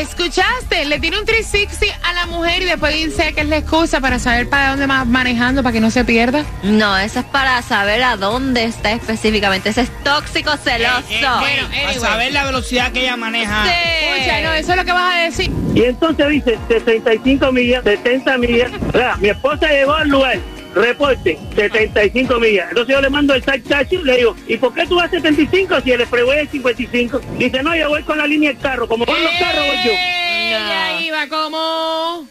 escuchaste, 0.00 0.84
le 0.84 0.98
tiene 1.00 1.18
un 1.18 1.26
360 1.26 2.08
a 2.08 2.12
la 2.12 2.26
mujer 2.26 2.62
y 2.62 2.66
después 2.66 2.94
dice 2.94 3.32
que 3.32 3.40
es 3.42 3.48
la 3.48 3.58
excusa 3.58 4.00
para 4.00 4.18
saber 4.18 4.48
para 4.48 4.70
dónde 4.70 4.86
va 4.86 5.04
manejando 5.04 5.62
para 5.62 5.72
que 5.72 5.80
no 5.80 5.90
se 5.90 6.04
pierda. 6.04 6.44
No, 6.62 6.96
eso 6.98 7.20
es 7.20 7.24
para 7.26 7.60
saber 7.62 8.02
a 8.02 8.16
dónde 8.16 8.64
está 8.64 8.92
específicamente. 8.92 9.70
Ese 9.70 9.82
es 9.82 10.02
tóxico 10.02 10.56
celoso. 10.56 11.02
bueno, 11.40 11.68
Para 11.84 11.94
saber 11.98 12.32
la 12.32 12.44
velocidad 12.44 12.92
que 12.92 13.00
ella 13.00 13.16
maneja. 13.16 13.64
Escucha, 13.66 14.40
no, 14.42 14.52
eso 14.54 14.70
es 14.72 14.76
lo 14.76 14.84
que 14.84 14.92
vas 14.92 15.14
a 15.14 15.18
decir. 15.18 15.50
Y 15.74 15.84
entonces 15.84 16.28
dice 16.28 16.58
65 16.68 17.52
millas, 17.52 17.84
70 17.84 18.38
millas. 18.38 18.70
O 18.88 18.92
sea, 18.92 19.16
mi 19.16 19.28
esposa 19.28 19.68
llegó 19.68 19.94
al 19.94 20.08
lugar, 20.08 20.38
reporte, 20.76 21.36
75 21.54 22.38
millas. 22.38 22.68
Entonces 22.68 22.94
yo 22.94 23.00
le 23.00 23.10
mando 23.10 23.34
el 23.34 23.42
touch 23.42 23.62
y 23.90 23.96
le 23.96 24.18
digo, 24.18 24.36
¿y 24.46 24.56
por 24.56 24.72
qué 24.74 24.86
tú 24.86 24.94
vas 24.96 25.10
75 25.10 25.80
si 25.80 25.90
el 25.92 26.06
freeway 26.06 26.44
es 26.44 26.50
55? 26.50 27.20
Dice, 27.38 27.62
no, 27.62 27.74
yo 27.74 27.88
voy 27.88 28.02
con 28.02 28.18
la 28.18 28.26
línea 28.26 28.50
del 28.50 28.60
carro. 28.60 28.86
Como 28.86 29.06
van 29.06 29.22
los 29.22 29.32
carros, 29.38 29.64
voy 29.66 29.78
yo. 29.84 29.92
Ella 29.92 31.00
iba 31.00 31.26
como... 31.28 32.28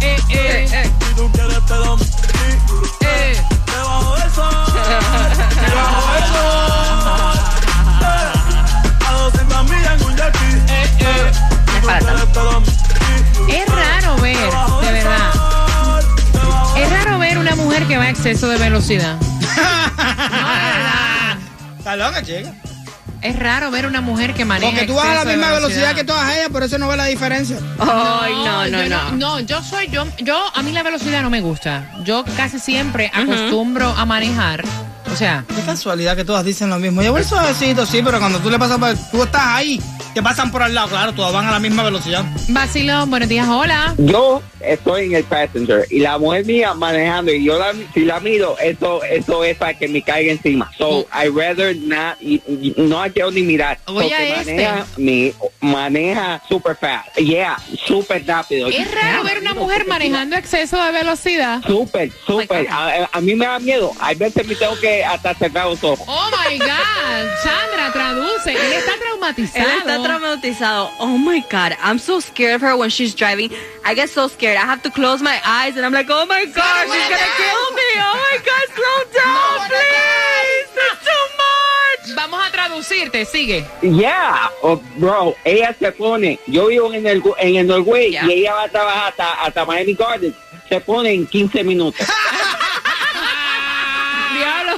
Eh, 0.00 0.16
eh, 0.30 0.30
eh. 0.30 0.66
Eh. 0.72 0.90
Es 4.24 4.38
exceso 18.24 18.48
de 18.48 18.56
velocidad. 18.56 19.18
Está 21.78 21.94
loca, 21.94 22.22
chica. 22.22 22.54
Es 23.20 23.38
raro 23.38 23.70
ver 23.70 23.86
una 23.86 24.00
mujer 24.00 24.32
que 24.32 24.46
maneja 24.46 24.70
Porque 24.70 24.86
tú 24.86 24.94
vas 24.94 25.08
a 25.08 25.24
la 25.24 25.26
misma 25.26 25.52
velocidad 25.52 25.94
que 25.94 26.04
todas 26.04 26.34
ellas, 26.34 26.48
por 26.48 26.62
eso 26.62 26.78
no 26.78 26.88
ves 26.88 26.96
la 26.96 27.04
diferencia. 27.04 27.58
Ay, 27.78 28.32
no, 28.32 28.66
no, 28.66 28.82
yo 28.82 28.88
no. 28.88 29.12
No, 29.12 29.40
yo 29.40 29.62
soy 29.62 29.88
yo, 29.88 30.06
yo 30.18 30.42
a 30.54 30.62
mí 30.62 30.72
la 30.72 30.82
velocidad 30.82 31.20
no 31.20 31.28
me 31.28 31.42
gusta. 31.42 31.90
Yo 32.04 32.24
casi 32.34 32.58
siempre 32.58 33.10
acostumbro 33.12 33.90
a 33.90 34.06
manejar. 34.06 34.64
O 35.14 35.16
sea, 35.16 35.44
Qué 35.46 35.62
casualidad 35.62 36.16
que 36.16 36.24
todas 36.24 36.44
dicen 36.44 36.68
lo 36.70 36.78
mismo. 36.80 37.00
Yo 37.00 37.12
voy 37.12 37.22
suavecito, 37.22 37.86
sí, 37.86 38.00
pero 38.04 38.18
cuando 38.18 38.40
tú 38.40 38.50
le 38.50 38.58
pasas 38.58 38.78
por... 38.78 38.92
Tú 39.12 39.22
estás 39.22 39.42
ahí, 39.44 39.80
te 40.12 40.20
pasan 40.20 40.50
por 40.50 40.60
al 40.60 40.74
lado, 40.74 40.88
claro, 40.88 41.12
todas 41.12 41.32
van 41.32 41.46
a 41.46 41.52
la 41.52 41.60
misma 41.60 41.84
velocidad. 41.84 42.24
Vacilón, 42.48 43.08
buenos 43.10 43.28
días, 43.28 43.46
hola. 43.46 43.94
Yo 43.96 44.42
estoy 44.60 45.04
en 45.06 45.14
el 45.14 45.22
passenger 45.24 45.86
y 45.88 46.00
la 46.00 46.18
mujer 46.18 46.44
mía 46.46 46.74
manejando 46.74 47.30
y 47.32 47.44
yo 47.44 47.56
la, 47.58 47.72
si 47.92 48.00
la 48.04 48.18
miro, 48.18 48.56
eso, 48.58 49.04
eso 49.04 49.44
es 49.44 49.56
para 49.56 49.74
que 49.78 49.86
me 49.86 50.02
caiga 50.02 50.32
encima. 50.32 50.68
So, 50.76 51.06
I 51.12 51.28
rather 51.28 51.76
not, 51.76 52.16
y- 52.20 52.42
y 52.48 52.74
no 52.76 53.00
quiero 53.12 53.30
ni 53.30 53.42
mirar. 53.42 53.78
Oye, 53.84 54.08
Porque 54.08 54.30
este. 54.40 54.52
maneja, 54.54 54.86
mi, 54.96 55.32
maneja 55.60 56.42
super 56.48 56.76
fast. 56.76 57.14
Yeah, 57.18 57.56
super 57.86 58.26
rápido. 58.26 58.66
Es 58.68 58.90
raro 58.92 59.22
ver 59.22 59.38
una 59.38 59.54
mujer 59.54 59.86
manejando 59.86 60.34
exceso 60.34 60.82
de 60.82 60.90
velocidad. 60.90 61.60
Súper, 61.64 62.10
súper. 62.26 62.66
A, 62.68 63.08
a 63.12 63.20
mí 63.20 63.34
me 63.36 63.46
da 63.46 63.58
miedo. 63.60 63.92
Hay 64.00 64.16
veces 64.16 64.46
me 64.46 64.54
tengo 64.56 64.76
que 64.80 65.03
hasta 65.04 65.34
cerrar 65.34 65.66
los 65.66 65.82
ojos. 65.84 66.06
Oh 66.08 66.30
my 66.30 66.58
God, 66.58 67.28
Sandra, 67.42 67.92
traduce. 67.92 68.52
Él 68.52 68.72
está 68.72 68.92
traumatizado. 68.98 69.64
Él 69.64 69.78
está 69.78 70.02
traumatizado. 70.02 70.90
Oh 70.98 71.18
my 71.18 71.40
God, 71.50 71.72
I'm 71.82 71.98
so 71.98 72.20
scared 72.20 72.54
of 72.56 72.62
her 72.62 72.76
when 72.76 72.90
she's 72.90 73.14
driving. 73.14 73.50
I 73.84 73.94
get 73.94 74.08
so 74.08 74.28
scared. 74.28 74.56
I 74.56 74.64
have 74.66 74.82
to 74.82 74.90
close 74.90 75.22
my 75.22 75.40
eyes 75.44 75.76
and 75.76 75.84
I'm 75.84 75.92
like, 75.92 76.08
oh 76.10 76.26
my 76.26 76.44
God, 76.46 76.86
she's 76.86 77.08
gonna 77.08 77.32
kill 77.36 77.70
me. 77.72 77.90
Oh 77.98 78.16
my 78.16 78.38
God, 78.44 78.66
slow 78.74 78.98
down, 79.22 79.68
please. 79.68 80.68
It's 80.76 81.04
too 81.04 81.24
much. 81.36 82.16
Vamos 82.16 82.40
a 82.46 82.50
traducirte, 82.50 83.24
sigue. 83.24 83.64
Yeah, 83.82 84.50
oh, 84.62 84.80
bro, 84.96 85.34
ella 85.44 85.74
se 85.78 85.92
pone, 85.92 86.38
yo 86.46 86.66
vivo 86.66 86.92
en 86.92 87.06
el, 87.06 87.22
en 87.38 87.56
el 87.56 87.66
Norway 87.66 88.18
y 88.26 88.32
ella 88.32 88.54
va 88.54 88.62
a 88.64 88.68
trabajar 88.68 89.08
hasta, 89.08 89.32
hasta 89.44 89.64
Miami 89.64 89.94
Gardens, 89.94 90.34
se 90.68 90.80
pone 90.80 91.12
en 91.12 91.26
15 91.26 91.64
minutos. 91.64 92.06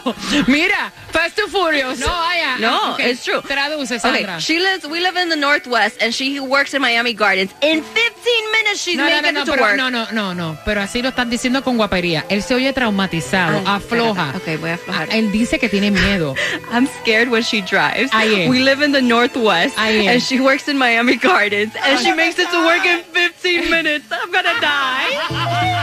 Mira, 0.49 0.93
Fast 1.11 1.39
and 1.39 1.51
Furious. 1.51 1.99
No, 1.99 2.07
vaya. 2.07 2.59
No, 2.59 2.71
ah, 2.73 2.95
Okay, 2.95 3.11
it's 3.11 3.25
true. 3.25 3.41
Traduce, 3.43 3.93
Okay, 4.05 4.39
she 4.39 4.59
lives. 4.61 4.87
We 4.87 5.01
live 5.01 5.17
in 5.17 5.29
the 5.29 5.37
Northwest, 5.37 5.97
and 6.01 6.13
she 6.15 6.39
works 6.41 6.75
in 6.75 6.81
Miami 6.83 7.13
Gardens. 7.15 7.53
In 7.63 7.83
15 7.83 8.53
minutes, 8.53 8.83
she's 8.83 8.97
no, 8.97 9.05
no, 9.05 9.11
making 9.11 9.35
no, 9.35 9.41
it 9.43 9.45
to 9.47 9.53
pero, 9.53 9.63
work. 9.63 9.77
no, 9.77 9.89
no, 9.89 10.07
no, 10.13 10.33
no, 10.35 10.59
pero 10.65 10.81
así 10.81 11.03
lo 11.03 11.09
están 11.11 11.31
diciendo 11.31 11.63
con 11.63 11.77
guapería. 11.77 12.25
Él 12.29 12.43
se 12.43 12.55
oye 12.55 12.73
traumatizado, 12.73 13.59
ah, 13.67 13.77
Ay, 13.77 13.83
afloja. 13.83 14.33
espérate. 14.35 14.55
Ok, 14.55 14.61
voy 14.61 14.71
a 14.71 14.75
aflojar. 14.75 15.09
Ah, 15.11 15.17
él 15.17 15.33
dice 15.33 15.59
que 15.59 15.69
tiene 15.69 15.91
miedo. 15.91 16.35
I'm 16.73 16.87
scared 17.03 17.29
when 17.31 17.43
she 17.43 17.61
drives. 17.63 18.11
I 18.13 18.45
am. 18.45 18.51
We 18.51 18.61
live 18.61 18.83
in 18.85 18.93
the 18.93 19.03
Northwest, 19.03 19.79
I 19.79 19.91
am. 19.91 20.09
and 20.09 20.23
she 20.23 20.41
works 20.41 20.69
in 20.69 20.77
Miami 20.79 21.17
Gardens, 21.17 21.73
and 21.85 21.99
she 22.01 22.13
makes 22.13 22.39
it 22.39 22.49
to 22.51 22.59
work 22.65 22.85
in 22.85 23.03
15 23.13 23.71
minutes. 23.71 24.07
I'm 24.11 24.31
gonna 24.31 24.55
die. 24.61 25.75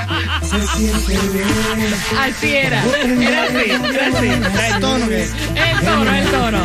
Así 2.19 2.55
era. 2.55 2.83
Era 2.83 3.43
así, 3.43 3.65
era 3.65 4.07
así. 4.07 4.27
El 4.27 4.79
tono 4.79 5.07
que 5.07 5.23
El 5.23 5.79
tono, 5.83 6.13
el 6.13 6.27
tono. 6.29 6.61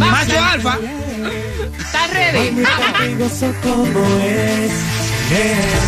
Macho 0.00 0.40
alfa. 0.42 0.78
¿Estás 1.78 2.10
ready? 2.12 2.64
Como 3.62 4.00
es. 4.24 4.72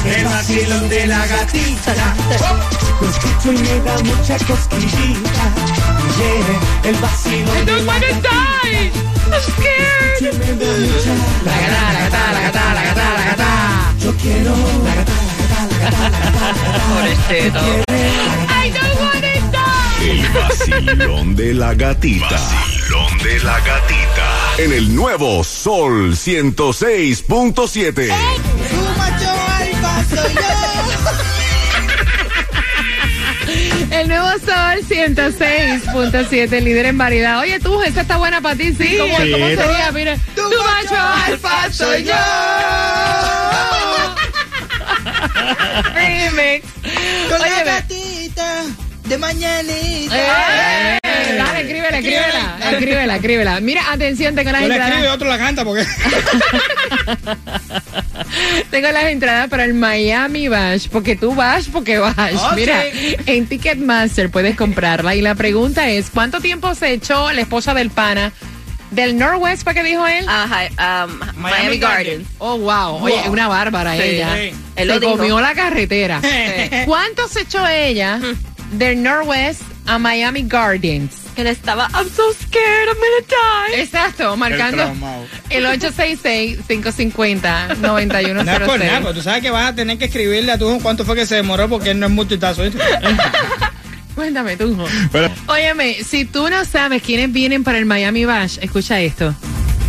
El 0.05 0.25
vacilón 0.25 0.89
de 0.91 1.07
la 1.07 1.27
gatita. 1.27 1.95
Lo 3.01 3.09
escucho 3.09 3.53
y 3.53 3.59
me 3.59 3.81
da 3.81 3.99
mucha 3.99 4.37
cosquillita. 4.45 5.45
Yeah, 6.19 6.91
el 6.91 6.97
vacilón 6.97 7.57
I 7.57 7.65
don't 7.65 7.87
wanna 7.87 8.07
die. 8.21 8.93
I'm 9.33 9.41
scared. 9.41 9.91
La 11.45 11.53
gata, 11.53 11.83
la 11.93 12.01
gata, 12.03 12.33
la 12.35 12.41
gata, 12.43 12.75
la 12.75 12.83
gata, 12.83 13.15
la 13.15 13.25
gata. 13.25 13.49
Yo 14.01 14.15
quiero 14.17 14.55
la 14.85 14.95
gata, 14.97 15.13
gata. 15.81 16.11
I 18.49 18.71
don't 18.71 18.97
wanna 19.01 19.35
die. 19.51 20.11
El 20.11 20.21
vacilón 20.29 21.37
de 21.37 21.55
la 21.55 21.75
gatita. 21.75 22.29
Vacilón 22.31 23.19
de 23.19 23.39
la 23.41 23.61
gatita. 23.61 24.27
En 24.59 24.73
el 24.73 24.95
nuevo 24.95 25.43
Sol 25.45 26.15
106.7. 26.15 27.25
Su 27.25 28.81
macho 28.99 29.31
alfa 29.31 30.05
soy 30.05 30.35
yo. 30.35 30.41
El 33.91 34.09
nuevo 34.09 34.29
Sol 34.29 34.79
106.7, 34.89 36.61
líder 36.63 36.87
en 36.87 36.99
variedad. 36.99 37.41
Oye, 37.41 37.59
tú, 37.59 37.83
esa 37.83 38.03
está 38.03 38.17
buena 38.19 38.41
para 38.41 38.55
ti, 38.57 38.73
¿sí? 38.73 38.97
¿Cómo, 38.99 39.17
Sí. 39.19 39.33
cómo 39.33 39.47
sería? 39.49 39.91
Mira, 39.93 40.17
tu, 40.35 40.43
macho 40.43 40.97
alfa 41.27 41.73
soy 41.73 42.05
yo. 42.05 42.15
Remix. 45.95 46.67
Con 47.29 47.39
la 47.41 47.47
Óyeme. 47.47 47.65
gatita 47.65 48.63
de 49.05 49.19
mañanita. 49.19 50.17
Eh, 50.17 51.01
dale, 51.37 51.61
escríbela, 51.63 51.99
escríbela, 51.99 52.59
escríbela, 52.71 53.17
escríbela. 53.17 53.61
Mira, 53.61 53.93
atención, 53.93 54.35
tengo 54.35 54.53
las 54.53 54.63
Yo 54.63 54.69
la 54.69 54.75
entradas. 54.75 54.95
escribo 54.97 55.13
y 55.13 55.15
otro 55.15 55.29
la 55.29 55.39
canta 55.39 55.65
porque. 55.65 55.85
Tengo 58.71 58.91
las 58.93 59.05
entradas 59.05 59.49
para 59.49 59.65
el 59.65 59.75
Miami 59.75 60.49
Bash, 60.49 60.89
porque 60.89 61.17
tú 61.17 61.35
vas, 61.35 61.67
porque 61.67 61.99
vas. 61.99 62.15
Mira, 62.55 62.85
en 63.27 63.47
Ticketmaster 63.47 64.31
puedes 64.31 64.57
comprarla. 64.57 65.15
Y 65.17 65.21
la 65.21 65.35
pregunta 65.35 65.89
es, 65.91 66.11
¿cuánto 66.11 66.41
tiempo 66.41 66.75
se 66.75 66.93
echó 66.93 67.33
la 67.33 67.41
esposa 67.41 67.75
del 67.75 67.91
pana 67.91 68.33
del 68.91 69.17
Northwest, 69.19 69.65
para 69.65 69.81
qué 69.83 69.89
dijo 69.89 70.07
él? 70.07 70.25
Ajá, 70.29 71.07
um, 71.07 71.19
Miami, 71.37 71.79
Gardens. 71.79 72.29
Oh, 72.39 72.59
wow. 72.59 73.03
Oye, 73.03 73.15
Wow. 73.25 73.33
una 73.33 73.49
bárbara 73.49 73.97
Sí. 73.97 74.03
ella. 74.03 74.35
Sí. 74.37 74.53
Él 74.77 74.91
Se 74.91 75.01
dijo. 75.01 75.17
comió 75.17 75.41
la 75.41 75.55
carretera. 75.55 76.21
¿Cuánto 76.87 77.27
se 77.29 77.41
echó 77.43 77.67
ella 77.67 78.21
del 78.73 79.03
Northwest 79.03 79.63
a 79.87 79.99
Miami 79.99 80.43
Gardens? 80.47 81.17
Que 81.37 81.45
le 81.45 81.51
estaba, 81.51 81.89
I'm 81.95 82.09
so 82.11 82.25
scared, 82.35 82.89
I'm 82.89 82.97
gonna 82.97 83.69
die. 83.71 83.81
Exacto, 83.83 84.37
marcando 84.37 84.79
traumado. 84.83 85.25
el 85.49 85.65
866-550-9106. 85.67 88.45
No 88.45 88.53
es 88.53 88.61
por 88.61 88.79
nada, 88.81 89.15
tú 89.15 89.23
sabes 89.23 89.41
que 89.41 89.51
vas 89.51 89.71
a 89.71 89.75
tener 89.75 89.97
que 89.97 90.07
escribirle 90.07 90.51
a 90.53 90.59
tu 90.59 90.69
hijo 90.69 90.81
cuánto 90.83 91.05
fue 91.05 91.15
que 91.15 91.25
se 91.27 91.37
demoró 91.37 91.69
porque 91.69 91.93
él 91.93 92.01
no 92.01 92.07
es 92.07 92.13
multitazo. 92.13 92.65
Cuéntame 94.21 94.55
tú. 94.59 94.77
Óyeme, 95.47 96.05
si 96.05 96.27
tú 96.27 96.51
no 96.51 96.63
sabes 96.67 97.03
quiénes 97.03 97.33
vienen 97.33 97.65
para 97.65 97.79
el 97.79 97.87
Miami 97.87 98.27
Bash, 98.27 98.59
escucha 98.61 99.01
esto. 99.01 99.35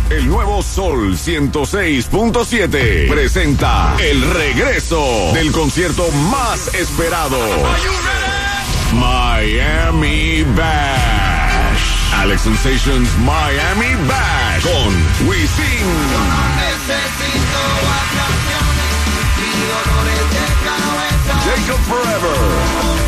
El 0.08 0.26
nuevo 0.26 0.62
Sol 0.62 1.18
106.7 1.18 3.10
presenta 3.10 3.94
el 4.00 4.22
regreso 4.30 5.32
del 5.34 5.52
concierto 5.52 6.10
más 6.30 6.74
esperado. 6.74 7.36
Miami 8.94 10.44
Bash. 10.56 12.14
Alex 12.14 12.40
Sensations 12.40 13.10
Miami 13.18 13.94
Bash 14.08 14.62
con 14.62 15.28
Wisin. 15.28 15.86
Jacob 21.44 21.78
Forever. 21.86 23.01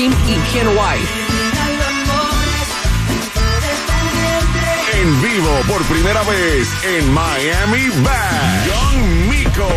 Rakim 0.00 0.12
y 0.28 0.52
Ken 0.52 0.68
White. 0.68 1.08
En 4.94 5.22
vivo 5.22 5.60
por 5.68 5.82
primera 5.84 6.22
vez 6.22 6.68
en 6.84 7.12
Miami 7.12 7.88
Bash. 8.02 8.66
Young 8.66 9.28
Miko. 9.28 9.68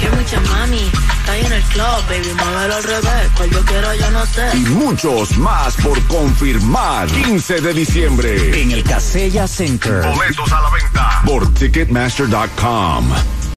Que 0.00 0.10
mucha 0.10 0.40
mami, 0.40 0.90
está 1.18 1.32
ahí 1.32 1.44
en 1.44 1.52
el 1.52 1.62
club, 1.62 1.84
baby, 2.08 2.34
muévelo 2.34 2.74
al 2.76 2.82
revés, 2.82 3.30
cual 3.36 3.50
yo 3.50 3.64
quiero, 3.64 3.94
yo 3.94 4.10
no 4.10 4.26
sé. 4.26 4.50
Y 4.54 4.60
muchos 4.70 5.36
más 5.38 5.74
por 5.76 6.00
confirmar. 6.06 7.06
15 7.08 7.60
de 7.60 7.74
diciembre. 7.74 8.62
En 8.62 8.72
el 8.72 8.82
Casella 8.82 9.46
Center. 9.46 10.02
Boletos 10.04 10.52
a 10.52 10.60
la 10.60 10.70
venta 10.70 11.22
por 11.24 11.54
Ticketmaster.com. 11.54 13.39